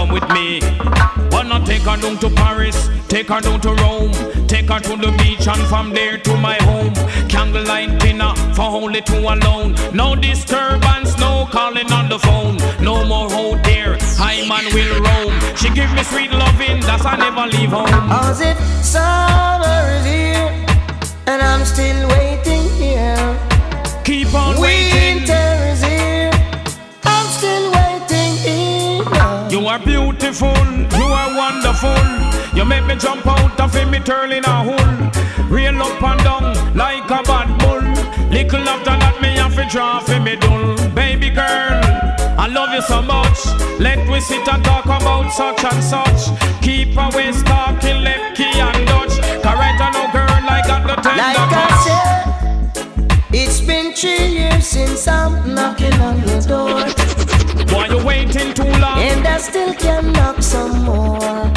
Come 0.00 0.12
with 0.14 0.28
me. 0.30 0.60
Wanna 1.30 1.64
take 1.66 1.82
her 1.82 1.96
down 1.96 2.16
to 2.18 2.30
Paris, 2.30 2.88
take 3.08 3.28
her 3.28 3.40
down 3.40 3.60
to 3.60 3.72
Rome, 3.82 4.12
take 4.46 4.68
her 4.70 4.80
to 4.80 4.94
the 5.04 5.12
beach 5.18 5.46
and 5.46 5.62
from 5.68 5.92
there 5.92 6.16
to 6.18 6.36
my 6.36 6.56
home. 6.68 6.94
Candlelight 7.28 7.98
dinner 8.00 8.32
for 8.56 8.68
only 8.80 9.02
two 9.02 9.24
alone. 9.34 9.74
No 9.92 10.14
disturbance, 10.14 11.18
no 11.18 11.46
calling 11.50 11.90
on 11.92 12.08
the 12.08 12.18
phone. 12.18 12.56
No 12.88 13.04
more 13.04 13.30
out 13.40 13.62
there, 13.64 13.98
I 14.18 14.46
man 14.50 14.66
will 14.74 14.94
roam. 15.08 15.34
She 15.56 15.68
give 15.78 15.92
me 15.96 16.02
sweet 16.02 16.32
loving, 16.32 16.80
that's 16.80 17.04
I 17.04 17.16
never 17.16 17.46
leave 17.54 17.70
home. 17.70 18.08
Cause 18.14 18.40
if 18.40 18.56
summer 18.94 19.80
is 19.96 20.06
here 20.06 20.50
and 21.26 21.42
I'm 21.50 21.64
still 21.64 22.08
waiting 22.08 22.64
here. 22.82 23.28
Keep 24.04 24.34
on 24.34 24.60
waiting. 24.60 25.16
Winter 25.16 25.32
is 25.34 25.49
are 29.70 29.78
beautiful, 29.78 30.66
you 30.98 31.06
are 31.20 31.30
wonderful. 31.36 32.02
You 32.56 32.64
make 32.64 32.84
me 32.86 32.96
jump 32.96 33.24
out 33.24 33.60
of 33.60 33.72
me 33.88 34.00
turn 34.00 34.32
in 34.32 34.44
a 34.44 34.64
hole. 34.64 35.46
Real 35.48 35.80
up 35.80 36.02
and 36.02 36.20
down 36.24 36.74
like 36.74 37.08
a 37.08 37.22
bad 37.22 37.48
bull. 37.60 37.78
Little 38.30 38.68
after 38.68 38.96
that 38.98 39.22
me 39.22 39.36
have 39.36 39.54
to 39.54 39.64
draw 39.70 40.00
for 40.00 40.18
me 40.18 40.34
dull. 40.34 40.74
Baby 40.90 41.30
girl, 41.30 41.78
I 42.36 42.48
love 42.48 42.74
you 42.74 42.82
so 42.82 43.00
much. 43.00 43.38
Let 43.78 43.98
we 44.10 44.20
sit 44.20 44.48
and 44.48 44.64
talk 44.64 44.86
about 44.86 45.30
such 45.30 45.62
and 45.62 45.84
such. 45.84 46.20
Keep 46.62 46.96
away 46.96 47.30
talking 47.30 48.02
left 48.02 48.36
key 48.36 48.50
and 48.50 48.86
Dutch. 48.88 49.14
Cause 49.40 49.56
right 49.62 49.78
now, 49.78 50.10
girl, 50.10 50.50
I 50.50 50.62
got 50.66 50.82
the 50.82 50.96
tender 51.00 51.22
Like 51.22 51.36
touch. 51.36 51.70
I 51.70 52.72
said, 52.74 53.32
it's 53.32 53.60
been 53.60 53.92
three 53.94 54.26
years 54.34 54.66
since 54.66 55.06
I'm 55.06 55.54
knocking 55.54 55.94
on 56.00 56.26
your 56.26 56.40
door. 56.40 57.19
Why 57.68 57.86
you 57.88 58.04
waiting 58.04 58.52
too 58.54 58.64
long? 58.64 58.98
And 58.98 59.26
I 59.26 59.38
still 59.38 59.74
can 59.74 60.12
knock 60.12 60.42
some 60.42 60.84
more. 60.84 61.52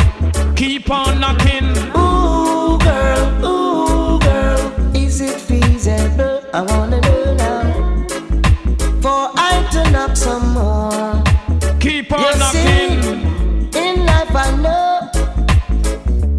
Keep 0.55 0.89
on 0.89 1.19
knocking. 1.19 1.69
Ooh, 1.97 2.77
girl, 2.79 3.45
ooh, 3.45 4.19
girl, 4.19 4.95
is 4.95 5.21
it 5.21 5.39
feasible? 5.39 6.41
I 6.53 6.61
wanna 6.61 7.01
know 7.01 7.33
now. 7.35 7.63
For 9.01 9.31
I 9.35 9.67
to 9.71 9.91
knock 9.91 10.15
some 10.15 10.53
more. 10.53 11.23
Keep 11.79 12.11
on 12.13 12.19
you 12.19 12.39
knocking. 12.39 13.71
See, 13.73 13.79
in 13.79 14.05
life 14.05 14.35
I 14.35 14.55
know 14.57 14.93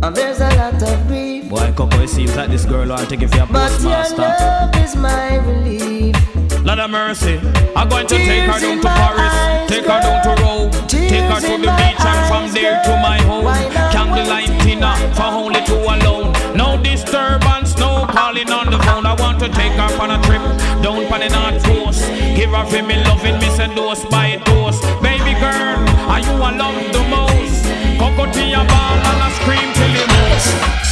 uh, 0.03 0.11
there's 0.11 0.41
a 0.41 0.49
lot 0.57 0.83
of 0.83 1.07
grief. 1.09 1.49
Boy, 1.49 1.73
Coco, 1.77 1.99
it 2.01 2.09
seems 2.09 2.37
like 2.37 2.51
this 2.51 2.65
girl 2.65 2.89
want 2.89 3.09
to 3.09 3.17
give 3.17 3.35
you 3.35 3.43
a 3.43 3.47
But 3.47 3.81
your 3.81 4.17
love 4.19 4.77
is 4.77 4.95
my 4.97 5.37
relief. 5.37 6.17
Lord 6.65 6.79
of 6.79 6.91
mercy, 6.91 7.39
I'm 7.77 7.91
going 7.91 8.07
to 8.07 8.17
take 8.17 8.49
her 8.49 8.59
down 8.59 8.81
to 8.81 8.89
Paris, 8.89 9.21
eyes, 9.21 9.69
take 9.69 9.85
her 9.85 10.01
down 10.01 10.25
to 10.25 10.43
Rome, 10.43 10.71
take 10.89 11.29
her 11.29 11.39
to 11.39 11.61
the 11.61 11.69
beach, 11.77 12.01
and 12.01 12.25
from 12.27 12.51
there 12.55 12.83
to 12.85 12.91
my 13.05 13.21
home. 13.29 13.45
Candlelight 13.93 14.49
dinner 14.65 14.97
for 15.13 15.29
only 15.29 15.61
two 15.67 15.77
alone. 15.77 16.33
No 16.57 16.81
disturbance, 16.83 17.77
no 17.77 18.07
calling 18.09 18.51
on 18.51 18.71
the 18.71 18.79
phone. 18.79 19.05
I 19.05 19.13
want 19.13 19.41
to 19.41 19.51
take 19.51 19.73
her 19.73 19.93
on 20.01 20.13
a 20.13 20.23
trip 20.25 20.41
down 20.83 21.05
on 21.13 21.21
the 21.21 21.29
north 21.29 21.63
coast. 21.65 22.01
Give 22.35 22.49
her 22.49 22.65
for 22.65 22.83
me 22.83 22.97
loving, 23.05 23.39
me 23.41 23.51
say 23.51 23.69
dose 23.75 24.07
by 24.07 24.37
dose. 24.47 24.81
Baby 25.05 25.37
girl, 25.37 25.85
are 26.09 26.21
you 26.21 26.33
I 26.41 26.57
love 26.57 26.81
the 26.97 27.05
most? 27.13 27.61
Coco 28.01 28.25
to 28.33 28.43
your 28.43 28.65
ball 28.65 28.97
and 29.05 29.21
I 29.21 29.29
scream 29.37 29.69
till 29.77 29.93
you 29.93 30.07
most. 30.09 30.84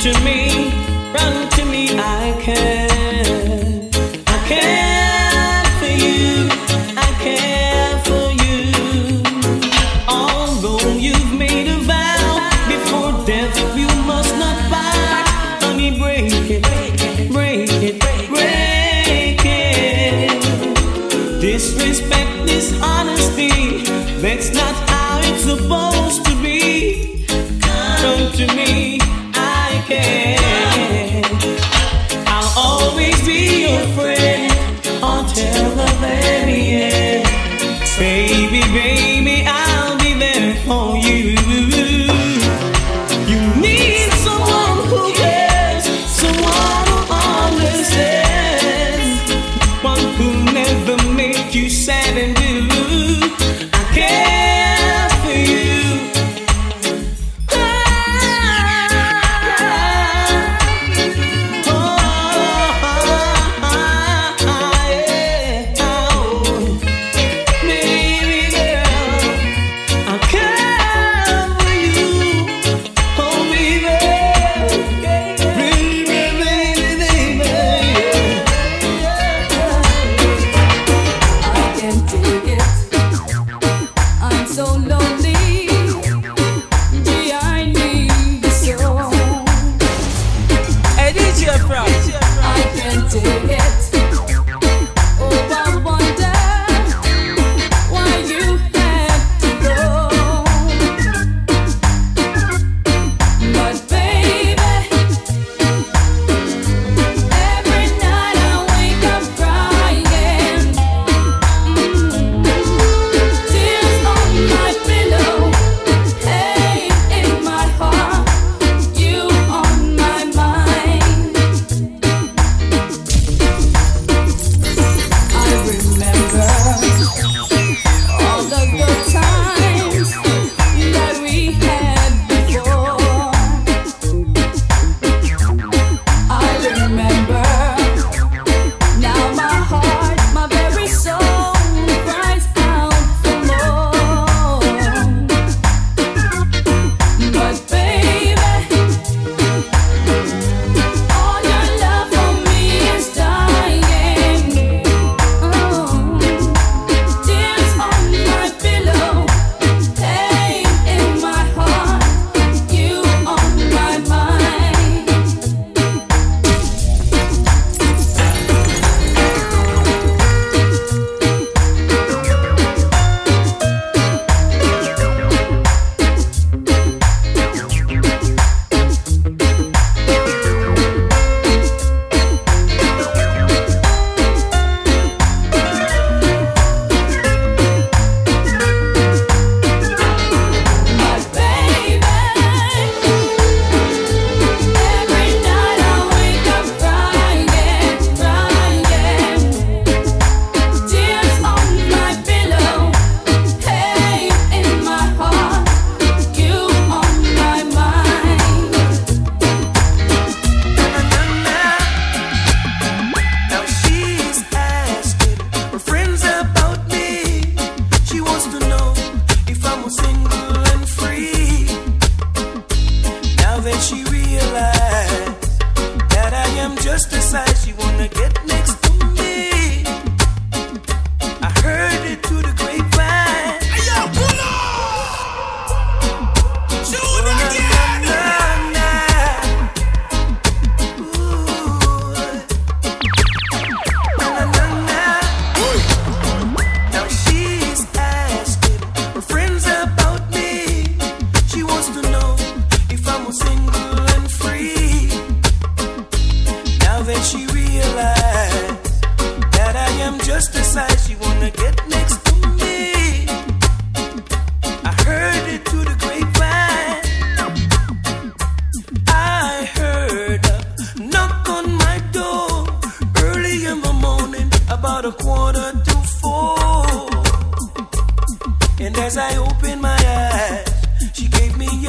To 0.00 0.18
me, 0.20 0.70
run 1.12 1.46
to 1.50 1.64
me, 1.66 1.90
I 1.98 2.34
can, 2.40 3.90
I 4.26 4.48
care 4.48 4.89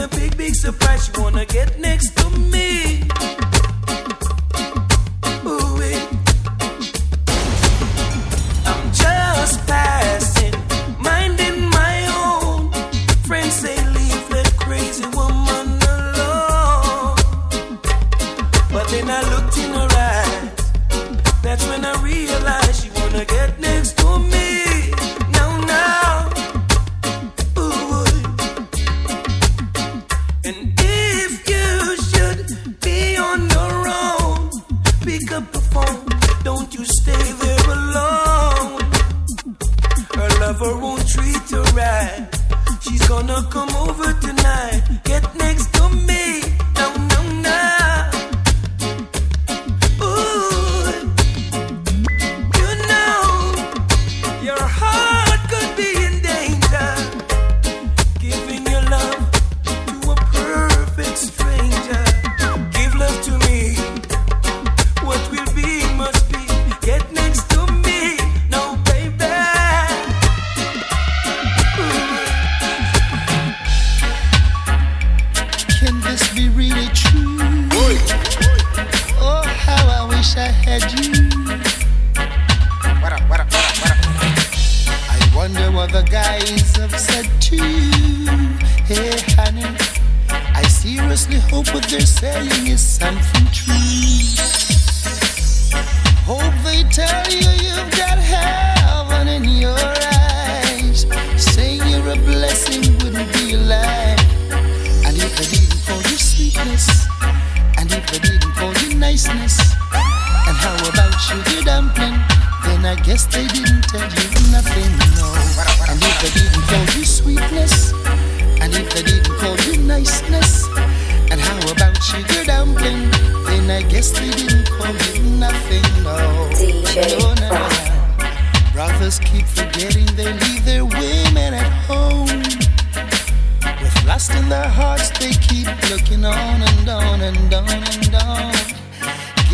a 0.01 0.07
big, 0.07 0.35
big 0.37 0.55
surprise. 0.55 1.05
She 1.05 1.21
wanna 1.21 1.45
get 1.45 1.79
next 1.79 2.15
to 2.17 2.29
me. 2.29 2.80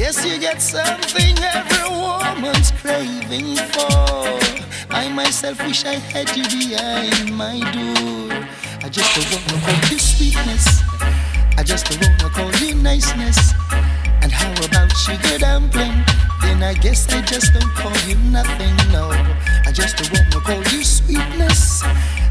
Guess 0.08 0.26
you 0.26 0.40
get 0.40 0.62
something 0.62 1.36
every 1.44 1.90
woman's 1.92 2.72
craving 2.72 3.58
for. 3.76 4.40
I 4.90 5.10
myself 5.14 5.60
wish 5.68 5.84
I 5.84 5.96
had 5.96 6.34
you 6.34 6.44
behind 6.44 7.36
my 7.36 7.60
door. 7.76 8.32
I 8.86 8.88
just 8.88 9.12
don't 9.14 9.28
wanna 9.52 9.66
call 9.66 9.92
you 9.92 10.00
sweetness. 10.00 10.66
I 11.58 11.64
just 11.64 11.88
don't 11.90 12.00
wanna 12.00 12.30
call 12.30 12.50
you 12.66 12.76
niceness. 12.76 13.52
And 14.22 14.32
how 14.32 14.50
about 14.64 14.96
sugar 14.96 15.40
dumpling? 15.40 16.06
Then 16.42 16.64
I 16.64 16.74
guess 16.76 17.12
I 17.12 17.20
just 17.24 17.52
don't 17.52 17.76
call 17.76 17.92
you 18.08 18.16
nothing, 18.32 18.78
no. 18.94 19.10
I 19.66 19.74
just 19.74 19.98
don't 19.98 20.10
wanna 20.14 20.40
call 20.40 20.64
you 20.72 20.86
sweetness. 20.86 21.84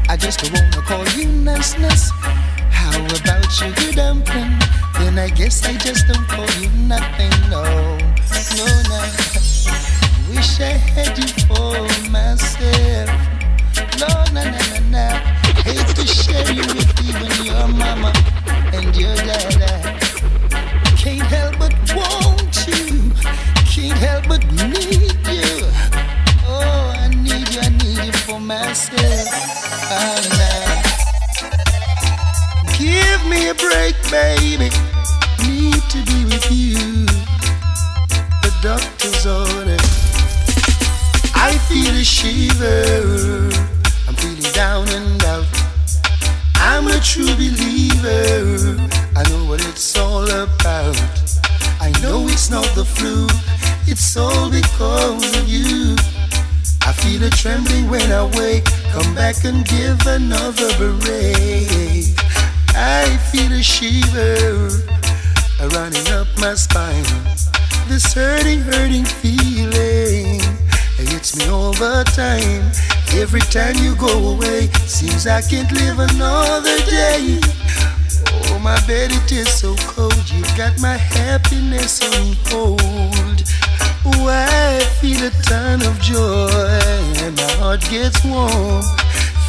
I 0.09 0.17
just 0.17 0.39
don't 0.39 0.51
wanna 0.51 0.81
call 0.81 1.05
you 1.09 1.27
niceness. 1.27 2.09
How 2.97 3.05
about 3.05 3.51
sugar 3.51 3.91
dumpling? 3.93 4.57
Then 4.97 5.19
I 5.19 5.29
guess 5.29 5.63
I 5.63 5.73
just 5.77 6.07
don't 6.07 6.27
call 6.27 6.49
you 6.59 6.67
nothing, 6.87 7.29
no. 7.47 7.61
No, 8.57 8.65
no. 8.89 9.01
Wish 10.33 10.59
I 10.59 10.73
had 10.95 11.15
you 11.15 11.29
for 11.45 11.77
myself. 12.09 13.09
No, 14.01 14.09
no, 14.33 14.41
no, 14.49 14.61
no, 14.73 14.79
no. 14.89 15.07
Hate 15.61 15.87
to 15.95 16.07
share 16.07 16.51
you 16.51 16.65
with 16.73 16.89
even 17.05 17.45
your 17.45 17.67
mama 17.67 18.11
and 18.73 18.89
your 18.97 19.15
dada. 19.15 19.77
Can't 20.97 21.21
help 21.21 21.59
but 21.59 21.75
want 21.95 22.65
you. 22.65 23.11
Can't 23.69 23.97
help 23.99 24.27
but 24.27 24.43
need 24.53 25.13
you. 25.37 25.69
Oh, 26.49 26.95
I 26.97 27.09
need 27.09 27.47
you, 27.53 27.61
I 27.61 27.69
need 27.69 28.05
you 28.07 28.13
for 28.25 28.39
myself. 28.39 29.29
Ah, 29.29 30.17
oh, 30.17 30.37
now. 30.39 30.56
Give 32.77 33.25
me 33.25 33.49
a 33.49 33.55
break, 33.55 33.95
baby. 34.11 34.69
Need 35.47 35.81
to 35.89 35.99
be 36.05 36.25
with 36.25 36.45
you. 36.51 37.07
The 38.43 38.53
doctor's 38.61 39.25
order. 39.25 39.81
I 41.33 41.57
feel 41.67 41.89
a 41.95 42.03
shiver. 42.03 43.49
I'm 44.07 44.13
feeling 44.13 44.51
down 44.53 44.87
and 44.89 45.23
out. 45.23 45.47
I'm 46.57 46.87
a 46.87 46.99
true 46.99 47.33
believer. 47.35 48.77
I 49.15 49.23
know 49.29 49.45
what 49.49 49.65
it's 49.67 49.97
all 49.97 50.29
about. 50.29 51.01
I 51.81 51.91
know 52.03 52.27
it's 52.27 52.51
not 52.51 52.67
the 52.75 52.85
flu. 52.85 53.25
It's 53.87 54.15
all 54.15 54.51
because 54.51 55.35
of 55.35 55.47
you. 55.47 55.95
I 56.85 56.93
feel 56.93 57.23
a 57.23 57.31
trembling 57.31 57.89
when 57.89 58.11
I 58.11 58.23
wake. 58.37 58.65
Come 58.91 59.15
back 59.15 59.45
and 59.45 59.65
give 59.65 60.05
another 60.05 60.69
break. 60.99 61.96
I 62.79 63.17
feel 63.31 63.51
a 63.53 63.63
shiver 63.63 64.69
running 65.73 66.07
up 66.09 66.27
my 66.37 66.53
spine. 66.53 67.03
This 67.87 68.13
hurting, 68.13 68.61
hurting 68.61 69.05
feeling. 69.05 70.41
It 70.99 71.09
hits 71.09 71.35
me 71.35 71.47
all 71.47 71.73
the 71.73 72.03
time. 72.13 72.69
Every 73.19 73.41
time 73.41 73.75
you 73.77 73.95
go 73.95 74.35
away, 74.35 74.67
seems 74.85 75.25
I 75.25 75.41
can't 75.41 75.71
live 75.71 75.97
another 75.97 76.77
day. 76.85 77.39
Oh, 78.45 78.59
my 78.61 78.79
bed, 78.85 79.09
it 79.11 79.31
is 79.31 79.51
so 79.51 79.75
cold. 79.77 80.29
You've 80.29 80.55
got 80.55 80.79
my 80.79 80.97
happiness 80.97 82.01
on 82.03 82.35
hold. 82.45 83.43
Oh, 84.05 84.27
I 84.29 84.85
feel 85.01 85.23
a 85.25 85.31
ton 85.41 85.81
of 85.81 85.99
joy, 85.99 86.47
and 87.25 87.35
my 87.35 87.51
heart 87.53 87.81
gets 87.89 88.23
warm. 88.23 88.83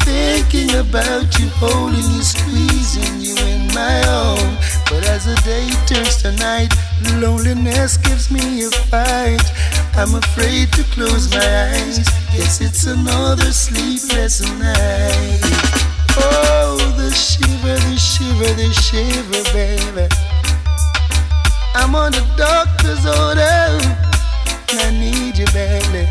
Thinking 0.05 0.75
about 0.75 1.39
you, 1.39 1.49
holding 1.49 2.09
you, 2.15 2.21
squeezing 2.21 3.21
you 3.21 3.35
in 3.47 3.67
my 3.73 4.01
arm. 4.07 4.57
But 4.89 5.07
as 5.07 5.25
the 5.25 5.35
day 5.45 5.69
turns 5.85 6.21
to 6.23 6.31
night, 6.33 6.73
loneliness 7.21 7.97
gives 7.97 8.31
me 8.31 8.65
a 8.65 8.69
fight. 8.91 9.45
I'm 9.95 10.15
afraid 10.15 10.71
to 10.73 10.83
close 10.95 11.29
my 11.31 11.71
eyes. 11.71 11.99
Guess 12.35 12.61
it's 12.61 12.85
another 12.85 13.51
sleepless 13.51 14.41
night. 14.59 15.39
Oh, 16.17 16.77
the 16.97 17.11
shiver, 17.11 17.77
the 17.87 17.97
shiver, 17.97 18.53
the 18.55 18.73
shiver, 18.73 19.43
baby. 19.53 20.07
I'm 21.75 21.95
on 21.95 22.11
the 22.11 22.25
doctor's 22.35 23.05
order. 23.05 23.99
I 24.71 24.91
need 24.91 25.37
you 25.37 25.45
badly. 25.47 26.07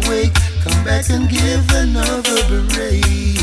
Trembling 0.00 0.04
when 0.04 0.04
I 0.04 0.08
wake. 0.08 0.34
Come 0.62 0.84
back 0.84 1.10
and 1.10 1.28
give 1.28 1.70
another 1.70 2.62
break. 2.74 3.38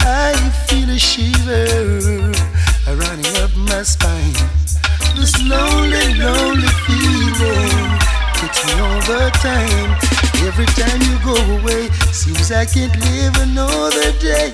I 0.00 0.34
feel 0.66 0.88
a 0.90 0.98
shiver 0.98 2.32
running 2.86 3.36
up 3.38 3.54
my 3.56 3.82
spine. 3.82 4.34
This 5.16 5.34
lonely, 5.42 6.14
lonely 6.18 6.68
feeling 6.86 7.98
takes 8.34 8.66
me 8.66 8.72
all 8.80 9.00
the 9.02 9.30
time. 9.42 9.96
Every 10.46 10.66
time 10.66 11.00
you 11.02 11.18
go 11.24 11.36
away, 11.60 11.88
seems 12.12 12.50
I 12.50 12.64
can't 12.64 12.94
live 13.00 13.36
another 13.36 14.12
day. 14.18 14.52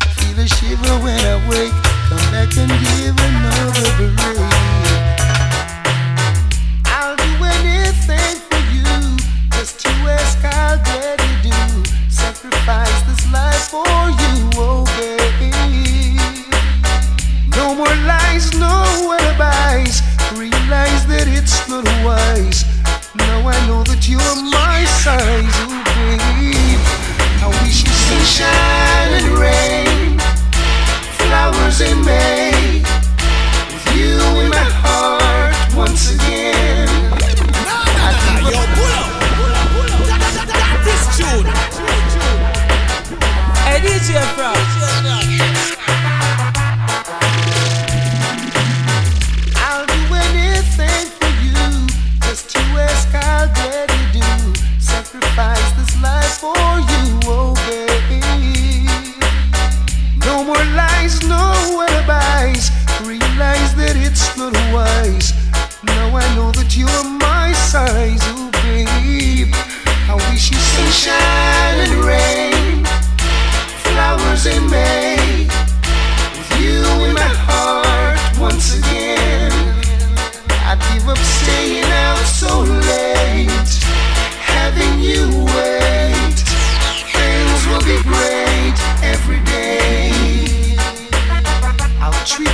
I 0.00 0.08
feel 0.16 0.38
a 0.38 0.48
shiver 0.48 0.94
when 1.02 1.20
I 1.20 1.48
wake. 1.48 1.72
Come 2.08 2.30
back 2.30 2.56
and 2.56 2.70
give 2.70 3.16
another 3.18 4.14
break. 4.16 5.01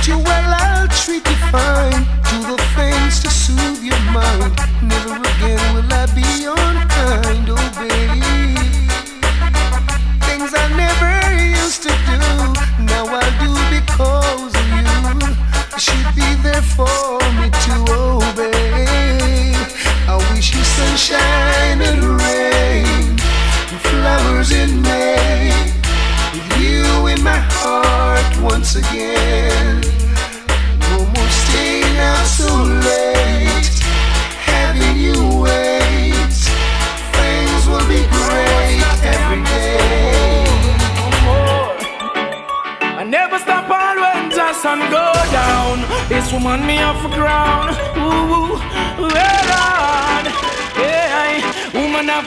You 0.09 0.17
well, 0.17 0.53
I'll 0.61 0.87
treat 0.87 1.25
you 1.27 1.37
fine. 1.53 2.03
Do 2.29 2.37
the 2.49 2.57
things 2.75 3.19
to 3.21 3.29
soothe 3.29 3.83
your 3.83 3.99
mind. 4.11 4.57
Never 4.81 5.15
again 5.15 5.68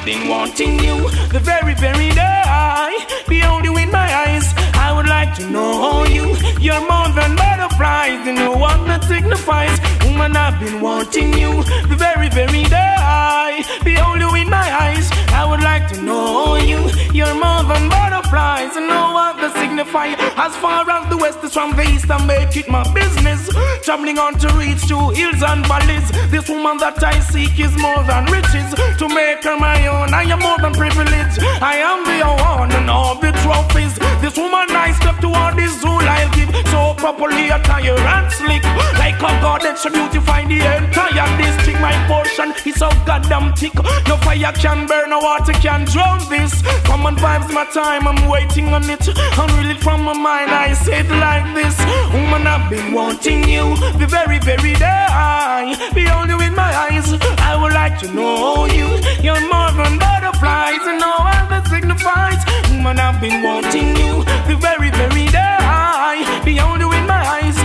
I've 0.03 0.07
been 0.07 0.29
wanting 0.29 0.81
you 0.81 1.09
the 1.31 1.39
very, 1.39 1.75
very 1.75 2.11
day. 2.11 2.91
Behold 3.29 3.63
you 3.63 3.77
in 3.77 3.89
my 3.93 4.09
eyes. 4.27 4.53
I 4.75 4.93
would 4.97 5.07
like 5.07 5.33
to 5.37 5.49
know 5.49 6.05
you. 6.07 6.35
You're 6.59 6.81
more 6.91 7.09
than 7.15 7.37
butterflies. 7.37 8.27
You 8.27 8.33
know 8.33 8.51
what 8.51 8.85
that 8.89 9.05
signifies. 9.05 9.79
Woman, 10.13 10.37
I've 10.37 10.61
been 10.61 10.81
wanting 10.83 11.33
you 11.33 11.65
the 11.89 11.97
very, 11.97 12.29
very 12.29 12.65
day. 12.65 13.65
Behold 13.83 14.21
you 14.21 14.35
in 14.35 14.51
my 14.51 14.69
eyes. 14.85 15.09
I 15.33 15.47
would 15.49 15.63
like 15.63 15.89
to 15.89 16.03
know 16.03 16.57
you. 16.57 16.91
You're 17.15 17.33
more 17.33 17.65
than 17.65 17.89
butterflies. 17.89 18.77
Know 18.77 19.17
what 19.17 19.41
that 19.41 19.57
signifies. 19.57 20.17
As 20.37 20.55
far 20.57 20.85
as 20.89 21.09
the 21.09 21.17
west 21.17 21.43
is 21.43 21.55
from 21.55 21.75
the 21.77 21.85
east, 21.89 22.11
I 22.11 22.21
make 22.27 22.55
it 22.57 22.69
my 22.69 22.85
business. 22.93 23.49
Traveling 23.83 24.19
on 24.19 24.35
to 24.41 24.49
reach 24.61 24.87
to 24.89 24.99
hills 25.17 25.43
and 25.43 25.65
valleys. 25.67 26.09
This 26.31 26.47
woman 26.49 26.77
that 26.85 27.03
I 27.03 27.19
seek 27.21 27.59
is 27.59 27.73
more 27.81 28.05
than 28.05 28.27
riches. 28.27 28.69
To 29.01 29.09
make 29.09 29.43
her 29.45 29.57
my 29.57 29.87
own, 29.89 30.13
I 30.13 30.25
am 30.29 30.41
more 30.41 30.59
than 30.59 30.75
privileged. 30.75 31.41
I 31.65 31.81
am 31.81 32.05
the 32.05 32.21
one 32.45 32.71
and 32.73 32.91
all 32.91 33.17
the 33.17 33.33
trophies. 33.41 33.97
This 34.21 34.37
woman 34.37 34.69
I 34.77 34.93
step 34.93 35.19
toward 35.25 35.57
this 35.57 35.81
zoo 35.81 35.89
I'll 35.89 36.31
give 36.37 36.53
so 36.69 36.95
properly 37.01 37.49
attire 37.49 37.97
and 37.97 38.31
slick. 38.31 38.63
Like 39.01 39.17
a 39.17 39.33
goddess, 39.41 39.85
beautify 40.03 40.45
the 40.47 40.59
entire 40.77 41.29
district. 41.39 41.81
My 41.81 41.95
portion 42.09 42.55
is 42.67 42.77
so 42.77 42.89
goddamn 43.07 43.55
thick. 43.55 43.75
No 44.09 44.17
fire 44.19 44.53
can 44.53 44.87
burn, 44.87 45.11
no 45.11 45.19
water 45.19 45.53
can 45.53 45.85
drown 45.85 46.19
this. 46.29 46.63
Come 46.87 47.03
Common 47.03 47.17
vibes, 47.17 47.53
my 47.53 47.65
time, 47.65 48.07
I'm 48.07 48.29
waiting 48.29 48.69
on 48.73 48.89
it. 48.89 49.01
Unreel 49.41 49.75
it 49.75 49.83
from 49.83 50.03
my 50.03 50.13
mind, 50.13 50.53
I 50.53 50.73
say 50.73 51.01
it 51.01 51.11
like 51.11 51.47
this. 51.53 51.77
Woman, 52.15 52.47
I've 52.47 52.71
been 52.71 52.93
wanting 52.93 53.43
you 53.49 53.75
the 53.99 54.07
very, 54.07 54.39
very 54.39 54.75
day. 54.75 55.07
I 55.11 55.75
behold 55.93 56.29
you 56.29 56.39
in 56.47 56.55
my 56.55 56.71
eyes, 56.87 57.09
I 57.41 57.59
would 57.61 57.73
like 57.73 57.99
to 58.01 58.09
know 58.15 58.67
you. 58.67 58.87
You're 59.21 59.43
more 59.51 59.73
than 59.73 59.99
butterflies, 59.99 60.85
and 60.87 61.01
what 61.01 61.51
that 61.51 61.67
signifies. 61.67 62.39
Woman, 62.71 63.01
I've 63.01 63.21
been 63.21 63.43
wanting 63.43 63.97
you 63.97 64.23
the 64.47 64.55
very, 64.55 64.91
very 64.91 65.27
day. 65.27 65.59
I 65.59 66.41
behold 66.45 66.79
you 66.79 66.93
in 66.93 67.05
my 67.07 67.19
eyes, 67.19 67.59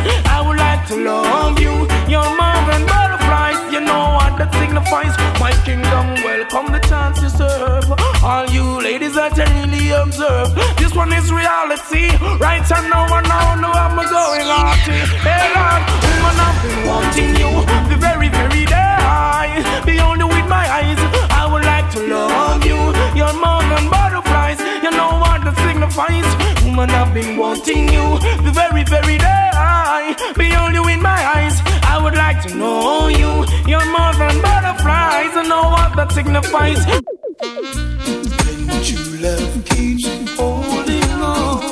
to 0.88 0.96
love 0.96 1.60
you. 1.60 1.84
You're 2.08 2.32
more 2.40 2.62
than 2.72 2.88
butterflies, 2.88 3.60
you 3.74 3.82
know 3.82 4.16
what 4.16 4.40
that 4.40 4.56
signifies. 4.56 5.12
My 5.36 5.52
kingdom, 5.68 6.16
welcome 6.24 6.72
the 6.72 6.80
chance 6.88 7.20
to 7.20 7.30
serve. 7.30 7.92
All 8.24 8.48
you 8.48 8.64
ladies 8.80 9.16
that 9.16 9.36
I 9.36 9.44
really 9.60 9.92
observe. 9.92 10.56
This 10.80 10.96
one 10.96 11.12
is 11.12 11.28
reality. 11.28 12.16
Right 12.40 12.64
and 12.64 12.88
now 12.88 13.04
I 13.04 13.20
know, 13.20 13.68
know 13.68 13.74
I'm 13.76 14.00
going 14.00 14.48
on. 14.48 14.80
Hey 15.28 15.44
Lord, 15.52 15.84
woman, 16.08 16.36
I've 16.40 16.58
been 16.64 16.80
wanting 16.88 17.32
you 17.36 17.52
the 17.92 17.98
very, 18.00 18.30
very 18.32 18.64
day. 18.64 18.88
You 19.92 20.28
with 20.28 20.48
my 20.48 20.66
eyes, 20.72 21.00
I 21.36 21.52
would 21.52 21.66
like 21.68 21.92
to 21.96 22.02
love 22.08 22.64
you. 22.64 22.80
You're 23.12 23.36
more 23.36 23.64
than 23.76 23.92
butterflies, 23.92 24.60
you 24.80 24.92
know 24.96 25.20
what 25.20 25.44
that 25.44 25.58
signifies. 25.68 26.28
Woman, 26.64 26.90
I've 26.92 27.14
been 27.14 27.36
wanting 27.36 27.92
you 27.92 28.20
the 28.40 28.52
very, 28.56 28.84
very 28.88 29.18
day 29.18 29.48
behold 30.36 30.74
you 30.74 30.88
in 30.88 31.01
my 31.01 31.22
eyes. 31.36 31.61
I 31.84 32.01
would 32.03 32.15
like 32.15 32.41
to 32.43 32.55
know 32.55 33.07
you. 33.07 33.45
You're 33.70 33.89
more 33.97 34.13
than 34.22 34.41
butterflies. 34.41 35.34
I 35.41 35.43
know 35.47 35.70
what 35.76 35.95
that 35.97 36.11
signifies. 36.11 36.86
When 38.45 38.68
what 38.68 38.91
you 38.91 38.99
love 39.28 39.65
keeps 39.65 40.07
holding 40.38 41.11
on. 41.11 41.63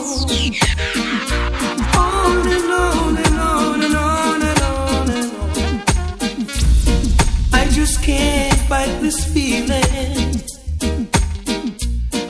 On 1.98 2.48
and 2.56 2.72
on 2.86 3.18
and 3.26 3.38
on 3.38 3.82
and 3.86 3.96
on 3.96 4.42
and 4.42 4.62
on. 4.74 5.08
I 7.54 7.68
just 7.72 8.04
can't 8.04 8.60
fight 8.70 8.94
this 9.02 9.26
feeling. 9.34 10.42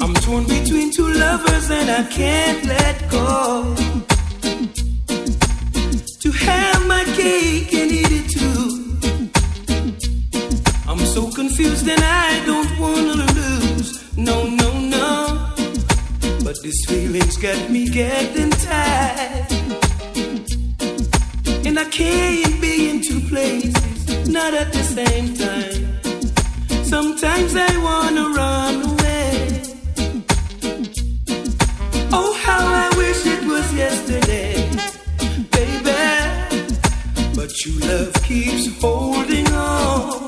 I'm 0.01 0.13
torn 0.25 0.45
between 0.45 0.91
two 0.91 1.09
lovers 1.13 1.69
and 1.69 1.89
I 1.89 2.03
can't 2.11 2.65
let 2.65 3.09
go. 3.09 3.94
cake 7.25 7.73
and 7.81 7.91
it 8.17 8.25
too. 8.37 8.65
I'm 10.89 11.03
so 11.15 11.23
confused 11.39 11.87
and 11.93 12.03
I 12.27 12.29
don't 12.49 12.71
wanna 12.83 13.25
lose. 13.39 13.89
No, 14.29 14.37
no, 14.61 14.69
no. 14.97 15.13
But 16.45 16.55
this 16.65 16.79
feeling's 16.89 17.37
got 17.45 17.59
me 17.75 17.81
getting 18.01 18.51
tired. 18.69 19.47
And 21.67 21.75
I 21.85 21.87
can't 21.99 22.57
be 22.65 22.75
in 22.91 22.97
two 23.09 23.21
places, 23.31 24.29
not 24.37 24.51
at 24.61 24.69
the 24.77 24.85
same 24.97 25.27
time. 25.45 25.81
Sometimes 26.93 27.51
I 27.69 27.71
wanna 27.87 28.25
run 28.41 28.75
away. 28.91 29.33
Oh, 32.17 32.31
how 32.45 32.63
I 32.83 32.87
wish 33.01 33.21
it 33.35 33.41
was 33.51 33.67
yesterday 33.83 34.64
True 37.65 37.79
love 37.79 38.13
keeps 38.21 38.79
holding 38.79 39.47
on. 39.47 40.24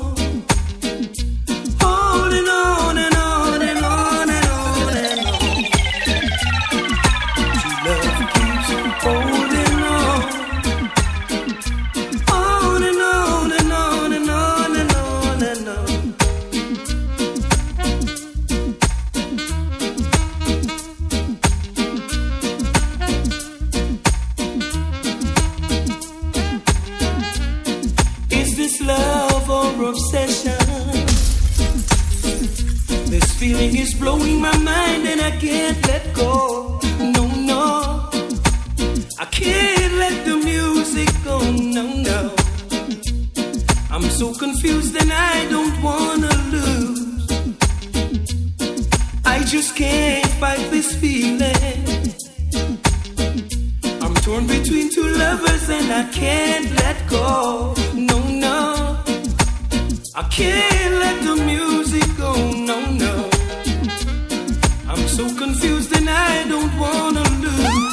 Don't 66.48 66.78
wanna 66.78 67.24
lose 67.44 67.88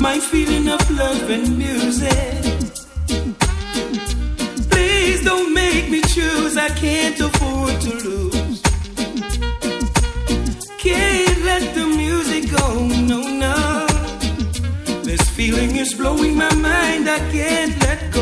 my 0.00 0.18
feeling 0.18 0.68
of 0.68 0.90
love 0.90 1.30
and 1.30 1.56
music. 1.56 2.42
Please 4.70 5.24
don't 5.24 5.54
make 5.54 5.88
me 5.88 6.00
choose, 6.02 6.56
I 6.56 6.68
can't 6.70 7.20
afford 7.20 7.80
to 7.80 7.92
lose. 8.08 8.60
Can't 10.78 11.44
let 11.44 11.74
the 11.76 11.86
music 11.86 12.50
go, 12.50 12.88
no, 13.10 13.20
no. 13.46 13.86
This 15.04 15.22
feeling 15.30 15.76
is 15.76 15.94
blowing 15.94 16.36
my 16.36 16.52
mind, 16.54 17.08
I 17.08 17.18
can't 17.30 17.80
let 17.82 18.12
go. 18.12 18.20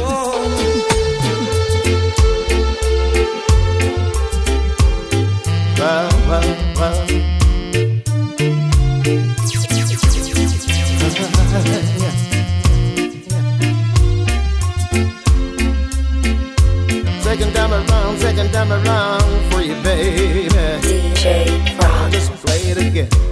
again. 22.98 23.27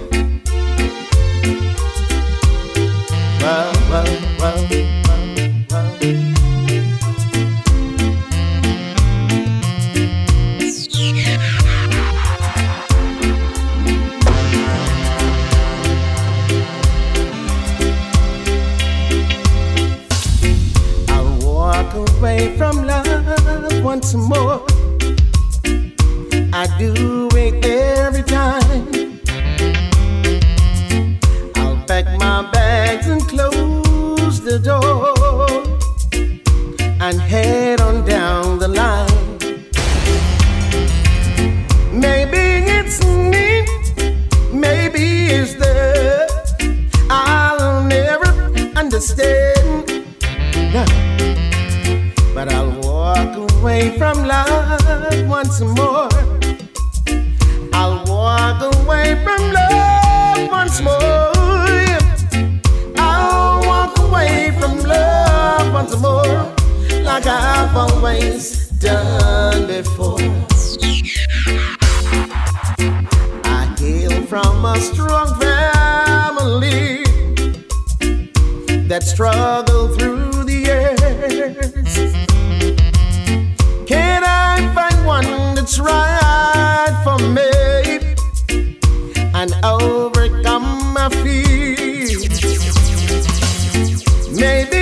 Maybe 94.37 94.76